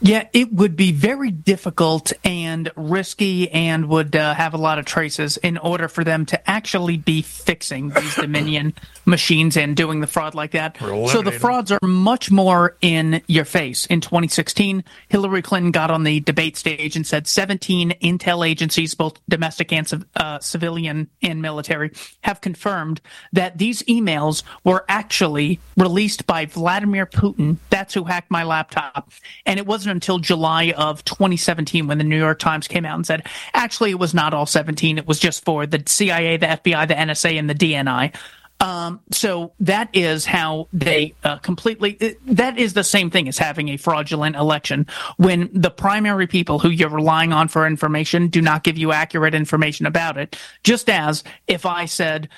[0.00, 4.84] Yeah, it would be very difficult and risky and would uh, have a lot of
[4.84, 8.74] traces in order for them to actually be fixing these Dominion
[9.06, 10.76] machines and doing the fraud like that.
[10.78, 13.86] So the frauds are much more in your face.
[13.86, 19.18] In 2016, Hillary Clinton got on the debate stage and said 17 intel agencies, both
[19.28, 21.92] domestic and uh, civilian and military,
[22.22, 23.00] have confirmed
[23.32, 27.56] that these emails were actually released by Vladimir Putin.
[27.70, 29.10] That's who hacked my laptop.
[29.46, 33.06] And it wasn't until July of 2017 when the New York Times came out and
[33.06, 34.98] said, actually, it was not all 17.
[34.98, 38.14] It was just for the CIA, the FBI, the NSA, and the DNI.
[38.60, 42.16] Um, so that is how they uh, completely.
[42.24, 44.86] That is the same thing as having a fraudulent election
[45.16, 49.34] when the primary people who you're relying on for information do not give you accurate
[49.34, 50.38] information about it.
[50.62, 52.28] Just as if I said,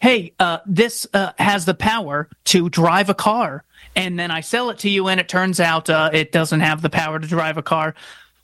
[0.00, 3.64] "Hey, uh, this uh, has the power to drive a car,"
[3.96, 6.82] and then I sell it to you, and it turns out uh, it doesn't have
[6.82, 7.94] the power to drive a car.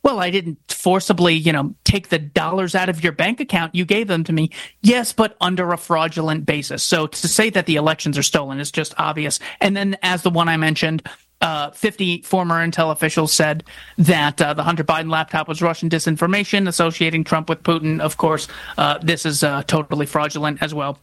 [0.02, 3.74] Well, I didn't forcibly, you know, take the dollars out of your bank account.
[3.74, 4.50] You gave them to me.
[4.80, 6.82] Yes, but under a fraudulent basis.
[6.82, 9.40] So to say that the elections are stolen is just obvious.
[9.60, 11.02] And then, as the one I mentioned,
[11.40, 13.64] uh, 50 former intel officials said
[13.96, 18.00] that uh, the Hunter Biden laptop was Russian disinformation associating Trump with Putin.
[18.00, 20.98] Of course, uh, this is uh, totally fraudulent as well.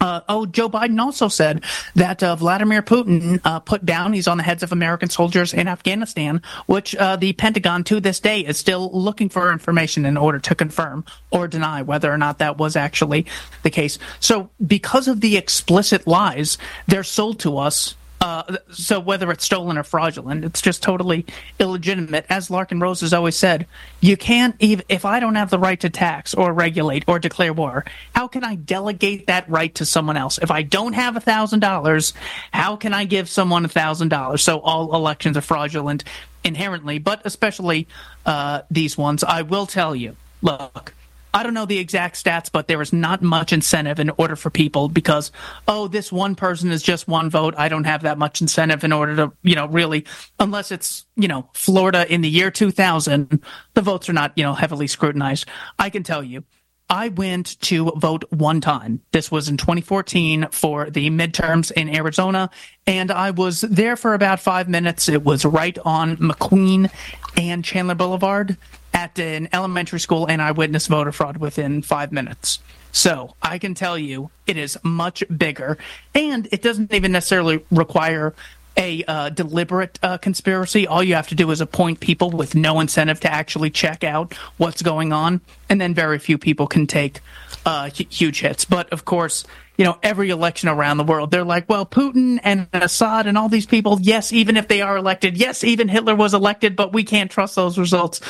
[0.00, 1.64] Uh, oh, Joe Biden also said
[1.96, 6.40] that uh, Vladimir Putin uh, put bounties on the heads of American soldiers in Afghanistan,
[6.66, 10.54] which uh, the Pentagon to this day is still looking for information in order to
[10.54, 13.26] confirm or deny whether or not that was actually
[13.62, 13.98] the case.
[14.20, 19.78] So, because of the explicit lies, they're sold to us uh, so whether it's stolen
[19.78, 21.24] or fraudulent, it's just totally
[21.60, 22.26] illegitimate.
[22.28, 23.66] As Larken Rose has always said,
[24.00, 27.52] you can't even if I don't have the right to tax or regulate or declare
[27.52, 30.38] war, how can I delegate that right to someone else?
[30.38, 32.12] If I don't have a thousand dollars,
[32.52, 34.42] how can I give someone a thousand dollars?
[34.42, 36.02] So all elections are fraudulent
[36.42, 37.86] inherently, but especially
[38.26, 39.22] uh, these ones.
[39.22, 40.92] I will tell you, look,
[41.34, 44.50] I don't know the exact stats, but there is not much incentive in order for
[44.50, 45.30] people because,
[45.66, 47.54] oh, this one person is just one vote.
[47.56, 50.06] I don't have that much incentive in order to, you know, really,
[50.40, 53.42] unless it's, you know, Florida in the year 2000,
[53.74, 55.46] the votes are not, you know, heavily scrutinized.
[55.78, 56.44] I can tell you,
[56.90, 59.02] I went to vote one time.
[59.12, 62.48] This was in 2014 for the midterms in Arizona,
[62.86, 65.08] and I was there for about five minutes.
[65.08, 66.90] It was right on McQueen
[67.36, 68.56] and Chandler Boulevard
[68.94, 72.60] at an elementary school, and I witnessed voter fraud within five minutes.
[72.90, 75.76] So I can tell you it is much bigger,
[76.14, 78.34] and it doesn't even necessarily require
[78.78, 80.86] a uh, deliberate uh, conspiracy.
[80.86, 84.32] All you have to do is appoint people with no incentive to actually check out
[84.56, 87.20] what's going on, and then very few people can take
[87.66, 88.64] uh, huge hits.
[88.64, 89.44] But of course,
[89.76, 93.48] you know, every election around the world, they're like, well, Putin and Assad and all
[93.48, 97.04] these people, yes, even if they are elected, yes, even Hitler was elected, but we
[97.04, 98.20] can't trust those results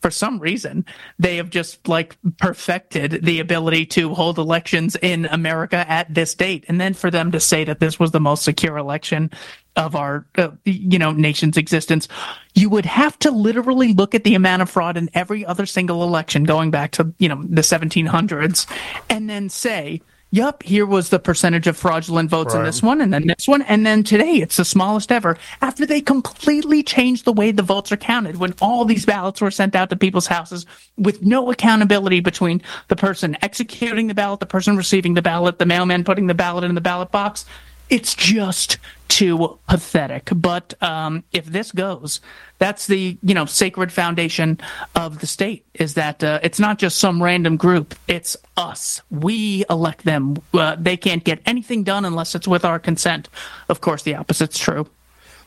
[0.00, 0.84] for some reason
[1.18, 6.64] they have just like perfected the ability to hold elections in America at this date.
[6.68, 9.30] And then for them to say that this was the most secure election
[9.76, 12.08] of our uh, you know nation's existence
[12.54, 16.02] you would have to literally look at the amount of fraud in every other single
[16.02, 18.66] election going back to you know the 1700s
[19.08, 22.60] and then say Yup, here was the percentage of fraudulent votes right.
[22.60, 23.62] in this one and then this one.
[23.62, 27.90] And then today it's the smallest ever after they completely changed the way the votes
[27.92, 30.66] are counted when all these ballots were sent out to people's houses
[30.98, 35.66] with no accountability between the person executing the ballot, the person receiving the ballot, the
[35.66, 37.46] mailman putting the ballot in the ballot box.
[37.90, 38.78] It's just
[39.08, 40.30] too pathetic.
[40.34, 42.20] But um, if this goes,
[42.58, 44.58] that's the you know sacred foundation
[44.94, 49.64] of the state is that uh, it's not just some random group it's us we
[49.70, 53.28] elect them uh, they can't get anything done unless it's with our consent
[53.68, 54.86] of course the opposite's true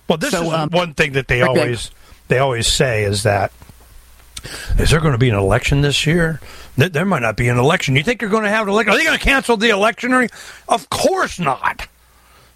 [0.07, 1.91] well this so, is um, one thing that they always
[2.29, 3.51] they always say is that
[4.77, 6.41] is there going to be an election this year?
[6.75, 7.95] There might not be an election.
[7.95, 8.93] You think you're going to have an election?
[8.93, 10.29] Are they going to cancel the election?
[10.67, 11.87] Of course not.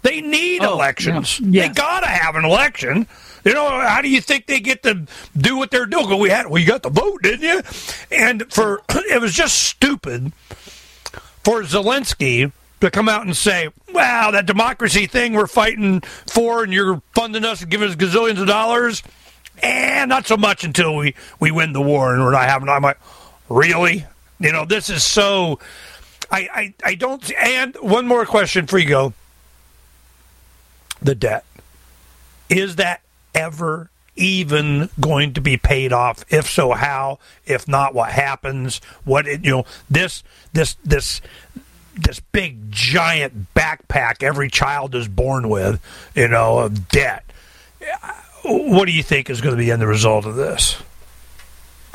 [0.05, 1.39] They need oh, elections.
[1.39, 1.67] Yes.
[1.67, 3.07] They got to have an election.
[3.43, 6.19] You know, how do you think they get to do what they're doing?
[6.19, 7.63] We had, we got the vote, didn't you?
[8.15, 10.31] And for it was just stupid
[11.43, 12.51] for Zelensky
[12.81, 17.43] to come out and say, "Wow, that democracy thing we're fighting for, and you're funding
[17.43, 19.01] us and giving us gazillions of dollars."
[19.63, 22.69] And not so much until we, we win the war and we're not having.
[22.69, 22.99] I'm like,
[23.49, 24.05] really?
[24.39, 25.57] You know, this is so.
[26.29, 27.31] I, I, I don't.
[27.33, 29.13] And one more question for you go.
[31.05, 31.45] The debt.
[32.49, 33.01] Is that
[33.33, 39.27] ever even going to be paid off if so how if not what happens what
[39.27, 41.19] it, you know this this this
[41.95, 45.81] this big giant backpack every child is born with,
[46.13, 47.23] you know, of debt.
[48.43, 50.81] What do you think is going to be in the result of this?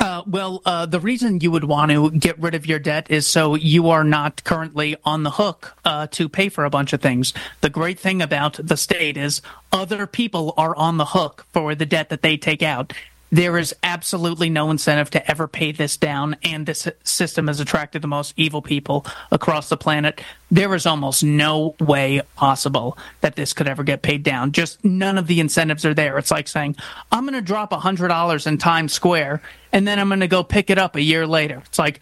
[0.01, 3.27] Uh, well, uh, the reason you would want to get rid of your debt is
[3.27, 6.99] so you are not currently on the hook uh, to pay for a bunch of
[6.99, 7.35] things.
[7.61, 11.85] The great thing about the state is other people are on the hook for the
[11.85, 12.93] debt that they take out.
[13.31, 18.01] There is absolutely no incentive to ever pay this down, and this system has attracted
[18.01, 20.21] the most evil people across the planet.
[20.49, 24.51] There is almost no way possible that this could ever get paid down.
[24.51, 26.17] Just none of the incentives are there.
[26.17, 26.75] It's like saying,
[27.09, 30.69] I'm going to drop $100 in Times Square, and then I'm going to go pick
[30.69, 31.63] it up a year later.
[31.65, 32.01] It's like,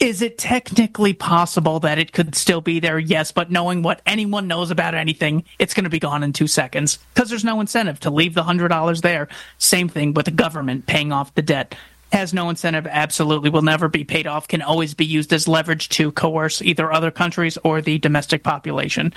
[0.00, 2.98] is it technically possible that it could still be there?
[2.98, 6.46] Yes, but knowing what anyone knows about anything, it's going to be gone in two
[6.46, 9.28] seconds because there's no incentive to leave the $100 there.
[9.58, 11.74] Same thing with the government paying off the debt.
[12.12, 15.90] Has no incentive, absolutely will never be paid off, can always be used as leverage
[15.90, 19.12] to coerce either other countries or the domestic population.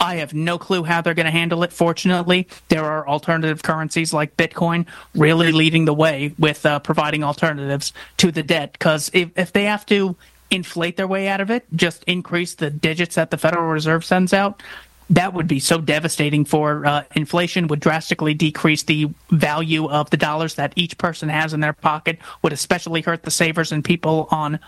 [0.00, 1.72] I have no clue how they're going to handle it.
[1.72, 7.92] Fortunately, there are alternative currencies like Bitcoin really leading the way with uh, providing alternatives
[8.18, 8.72] to the debt.
[8.72, 10.16] Because if, if they have to
[10.50, 14.32] inflate their way out of it, just increase the digits that the Federal Reserve sends
[14.32, 14.62] out,
[15.10, 20.16] that would be so devastating for uh, inflation would drastically decrease the value of the
[20.16, 24.26] dollars that each person has in their pocket would especially hurt the savers and people
[24.30, 24.58] on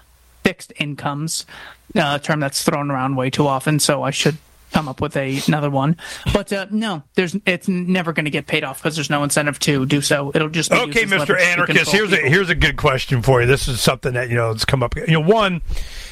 [0.44, 1.44] fixed incomes
[1.96, 4.38] uh, a term that's thrown around way too often so i should
[4.72, 5.96] come up with a, another one.
[6.32, 9.58] But uh, no, there's it's never going to get paid off because there's no incentive
[9.60, 10.30] to do so.
[10.34, 10.76] It'll just be.
[10.76, 11.38] okay, Mr.
[11.38, 11.90] Anarchist.
[11.90, 12.26] Here's people.
[12.26, 13.46] a here's a good question for you.
[13.46, 14.96] This is something that you know has come up.
[14.96, 15.62] You know, one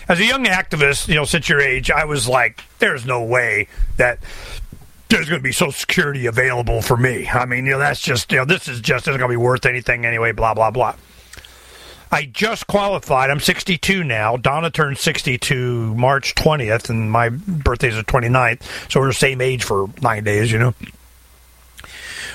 [0.09, 3.69] as a young activist, you know, since your age, I was like, there's no way
[3.97, 4.19] that
[5.09, 7.29] there's going to be Social Security available for me.
[7.29, 9.37] I mean, you know, that's just you know, this is just isn't going to be
[9.37, 10.33] worth anything anyway.
[10.33, 10.95] Blah blah blah.
[12.11, 13.31] I just qualified.
[13.31, 14.37] I'm 62 now.
[14.37, 18.63] Donna turned 62 March 20th, and my birthday's the 29th.
[18.91, 20.75] So we're the same age for nine days, you know.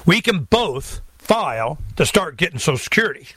[0.05, 3.27] We can both file to start getting Social Security.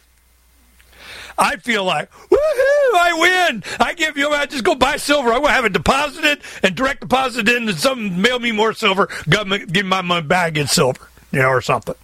[1.36, 3.64] I feel like, woohoo, I win.
[3.80, 5.32] I give you, I just go buy silver.
[5.32, 9.08] I will have it deposited and direct deposit in and some mail me more silver,
[9.28, 11.96] government give me my money back, get silver, you know, or something.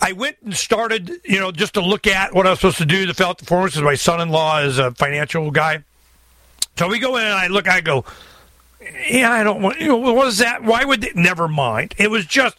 [0.00, 2.86] I went and started, you know, just to look at what I was supposed to
[2.86, 5.82] do to fill out the forms because my son-in-law is a financial guy.
[6.76, 8.04] So we go in and I look, I go,
[9.08, 10.62] yeah, I don't want, you know, what is that?
[10.62, 11.10] Why would they?
[11.14, 11.94] Never mind.
[11.98, 12.56] It was just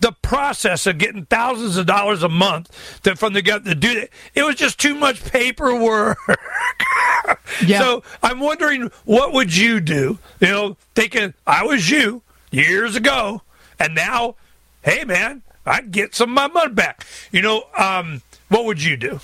[0.00, 3.98] the process of getting thousands of dollars a month to, from the government to do
[4.00, 4.10] it.
[4.34, 6.18] It was just too much paperwork.
[7.66, 7.80] yeah.
[7.80, 10.18] So I'm wondering, what would you do?
[10.40, 13.42] You know, thinking I was you years ago,
[13.78, 14.36] and now,
[14.82, 17.06] hey, man, I'd get some of my money back.
[17.30, 19.20] You know, um, what would you do?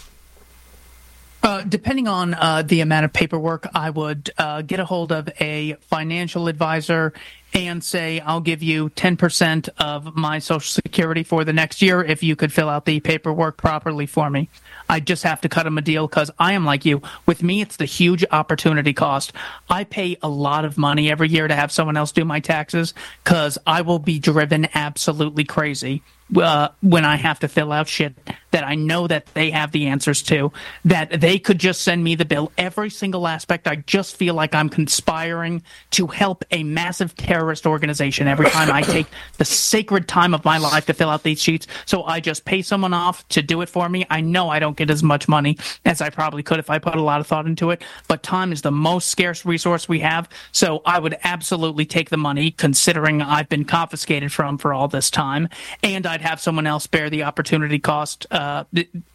[1.43, 5.29] Uh, depending on uh, the amount of paperwork, I would uh, get a hold of
[5.41, 7.13] a financial advisor
[7.55, 12.23] and say, I'll give you 10% of my Social Security for the next year if
[12.23, 14.49] you could fill out the paperwork properly for me.
[14.89, 17.01] I just have to cut them a deal because I am like you.
[17.27, 19.33] With me, it's the huge opportunity cost.
[19.71, 22.93] I pay a lot of money every year to have someone else do my taxes
[23.23, 26.03] because I will be driven absolutely crazy
[26.37, 28.15] uh, when I have to fill out shit
[28.51, 30.53] that I know that they have the answers to,
[30.85, 32.53] that they could just send me the bill.
[32.57, 38.27] Every single aspect, I just feel like I'm conspiring to help a massive terrorist organization
[38.27, 41.67] every time I take the sacred time of my life to fill out these sheets.
[41.85, 44.07] So I just pay someone off to do it for me.
[44.09, 46.95] I know I don't get as much money as I probably could if I put
[46.95, 50.27] a lot of thought into it, but time is the most scarce resource we have.
[50.53, 55.11] So I would absolutely take the money considering I've been confiscated from for all this
[55.11, 55.51] time
[55.83, 58.27] and I'd have someone else bear the opportunity cost.
[58.31, 58.65] Uh,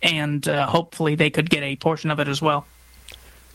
[0.04, 2.68] and uh, hopefully they could get a portion of it as well.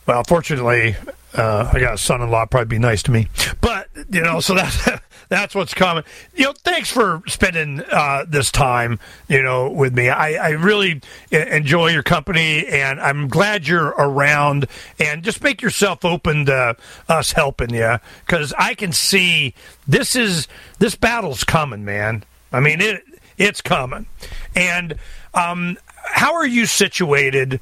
[0.06, 0.96] Well, fortunately,
[1.34, 2.46] uh, I got a son-in-law.
[2.46, 3.28] Probably be nice to me,
[3.60, 4.88] but you know, so that's
[5.28, 6.04] that's what's coming.
[6.34, 10.08] You know, thanks for spending uh, this time, you know, with me.
[10.08, 14.66] I, I really enjoy your company, and I'm glad you're around.
[15.00, 16.76] And just make yourself open to
[17.08, 19.54] us helping you, because I can see
[19.88, 20.46] this is
[20.78, 22.24] this battle's coming, man.
[22.52, 23.02] I mean, it
[23.36, 24.06] it's coming,
[24.54, 24.94] and
[25.34, 27.60] um, how are you situated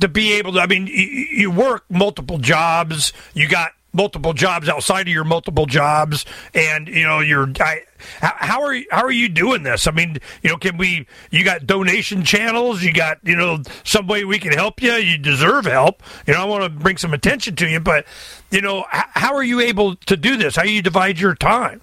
[0.00, 0.60] to be able to?
[0.60, 3.12] I mean, you, work multiple jobs.
[3.34, 6.24] You got multiple jobs outside of your multiple jobs,
[6.54, 7.50] and you know you're.
[7.60, 7.82] I,
[8.20, 9.86] how are you, how are you doing this?
[9.86, 11.06] I mean, you know, can we?
[11.30, 12.82] You got donation channels.
[12.82, 14.92] You got you know some way we can help you.
[14.92, 16.02] You deserve help.
[16.26, 18.06] You know, I want to bring some attention to you, but
[18.50, 20.56] you know, how are you able to do this?
[20.56, 21.80] How do you divide your time?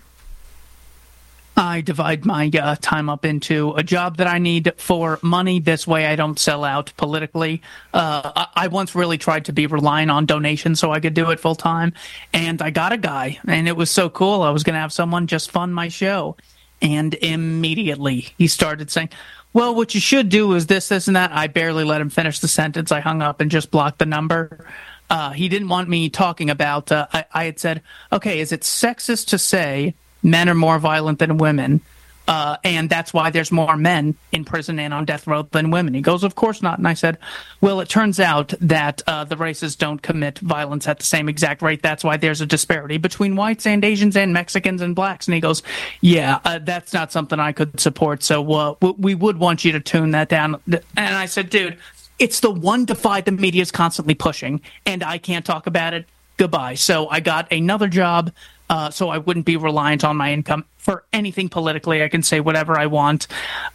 [1.57, 5.59] I divide my uh, time up into a job that I need for money.
[5.59, 7.61] This way, I don't sell out politically.
[7.93, 11.31] Uh, I-, I once really tried to be relying on donations so I could do
[11.31, 11.93] it full time,
[12.33, 14.41] and I got a guy, and it was so cool.
[14.41, 16.35] I was going to have someone just fund my show,
[16.81, 19.09] and immediately he started saying,
[19.53, 22.39] "Well, what you should do is this, this, and that." I barely let him finish
[22.39, 22.91] the sentence.
[22.91, 24.67] I hung up and just blocked the number.
[25.09, 26.91] Uh, he didn't want me talking about.
[26.91, 27.81] Uh, I, I had said,
[28.11, 29.95] "Okay, is it sexist to say?"
[30.25, 31.81] Men are more violent than women.
[32.27, 35.93] Uh, and that's why there's more men in prison and on death row than women.
[35.93, 36.79] He goes, Of course not.
[36.79, 37.19] And I said,
[37.61, 41.61] Well, it turns out that uh, the races don't commit violence at the same exact
[41.61, 41.83] rate.
[41.83, 45.27] That's why there's a disparity between whites and Asians and Mexicans and blacks.
[45.27, 45.61] And he goes,
[46.01, 48.23] Yeah, uh, that's not something I could support.
[48.23, 50.59] So uh, we would want you to tune that down.
[50.65, 51.77] And I said, Dude,
[52.17, 56.07] it's the one divide the media is constantly pushing, and I can't talk about it.
[56.37, 56.75] Goodbye.
[56.75, 58.31] So I got another job
[58.69, 62.03] uh, so I wouldn't be reliant on my income for anything politically.
[62.03, 63.27] I can say whatever I want.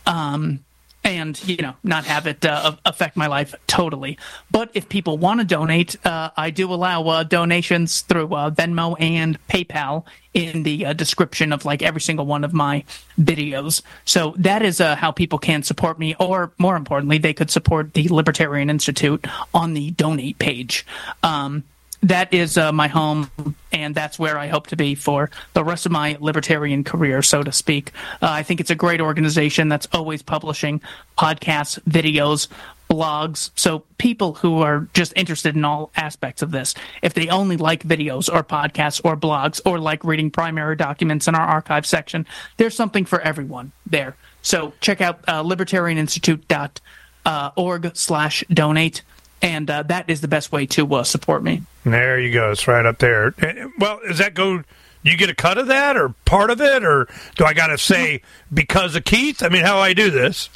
[0.06, 0.60] Um,
[1.02, 4.18] and you know not have it uh, affect my life totally
[4.50, 8.96] but if people want to donate uh, i do allow uh, donations through uh, venmo
[9.00, 12.84] and paypal in the uh, description of like every single one of my
[13.18, 17.94] videos so that is how people can support me or more importantly they could support
[17.94, 20.86] the libertarian institute on the donate page
[21.22, 21.64] um,
[22.02, 23.30] that is uh, my home,
[23.72, 27.42] and that's where I hope to be for the rest of my libertarian career, so
[27.42, 27.92] to speak.
[28.22, 30.80] Uh, I think it's a great organization that's always publishing
[31.18, 32.48] podcasts, videos,
[32.90, 33.50] blogs.
[33.54, 37.84] So people who are just interested in all aspects of this, if they only like
[37.84, 42.26] videos or podcasts or blogs or like reading primary documents in our archive section,
[42.56, 44.16] there's something for everyone there.
[44.42, 49.02] So check out uh, libertarianinstitute.org uh, slash donate
[49.42, 51.62] and uh, that is the best way to uh, support me.
[51.84, 52.50] There you go.
[52.50, 53.34] It's right up there.
[53.38, 54.58] Eh, well, does that go?
[54.58, 57.68] Do you get a cut of that, or part of it, or do I got
[57.68, 58.22] to say
[58.52, 59.42] because of Keith?
[59.42, 60.50] I mean, how do I do this?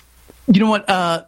[0.47, 0.89] You know what?
[0.89, 1.25] Uh,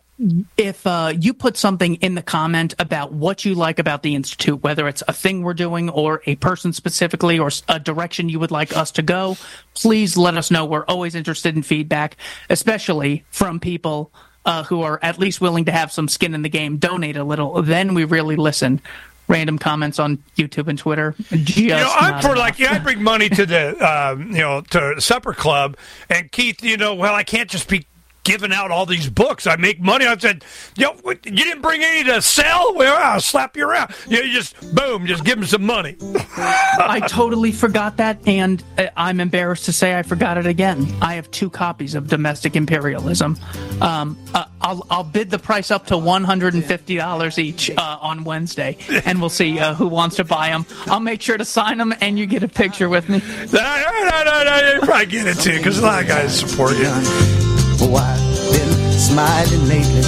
[0.57, 4.63] if uh, you put something in the comment about what you like about the institute,
[4.63, 8.51] whether it's a thing we're doing or a person specifically or a direction you would
[8.51, 9.37] like us to go,
[9.75, 10.65] please let us know.
[10.65, 12.17] We're always interested in feedback,
[12.49, 14.11] especially from people
[14.47, 17.25] uh, who are at least willing to have some skin in the game donate a
[17.25, 18.81] little, then we really listen.
[19.29, 21.17] Random comments on YouTube and Twitter.
[21.31, 22.39] you know, I'm for enough.
[22.39, 23.77] like, yeah, I bring money to the,
[24.13, 25.77] um, you know, to supper club,
[26.09, 27.87] and Keith, you know, well, I can't just be
[28.27, 29.47] giving out all these books.
[29.47, 30.05] I make money.
[30.05, 30.45] I said,
[30.77, 32.75] yo, you didn't bring any to sell?
[32.75, 33.95] Well, I'll slap you around.
[34.09, 35.97] You, just, boom, just give them some money.
[36.37, 40.93] I totally forgot that, and uh, I'm embarrassed to say I forgot it again.
[41.01, 43.39] I have two copies of Domestic Imperialism.
[43.81, 49.21] Um, uh, I'll, I'll bid the price up to $150 each uh, on Wednesday, and
[49.21, 50.67] we'll see uh, who wants to buy them.
[50.87, 53.19] I'll make sure to sign them, and you get a picture with me.
[53.53, 56.37] No, no, no, no, no you probably get it too, because a lot of guys
[56.37, 57.56] support you.
[57.89, 60.03] Oh, I've been smiling lately,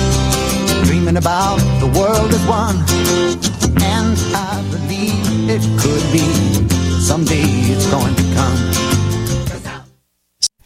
[0.84, 2.76] dreaming about the world one.
[3.80, 6.26] And I believe it could be
[7.00, 8.78] someday it's going to come.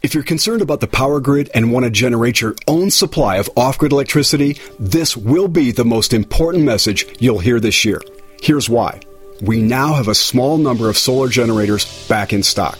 [0.01, 3.47] If you're concerned about the power grid and want to generate your own supply of
[3.55, 8.01] off grid electricity, this will be the most important message you'll hear this year.
[8.41, 8.99] Here's why.
[9.39, 12.79] We now have a small number of solar generators back in stock.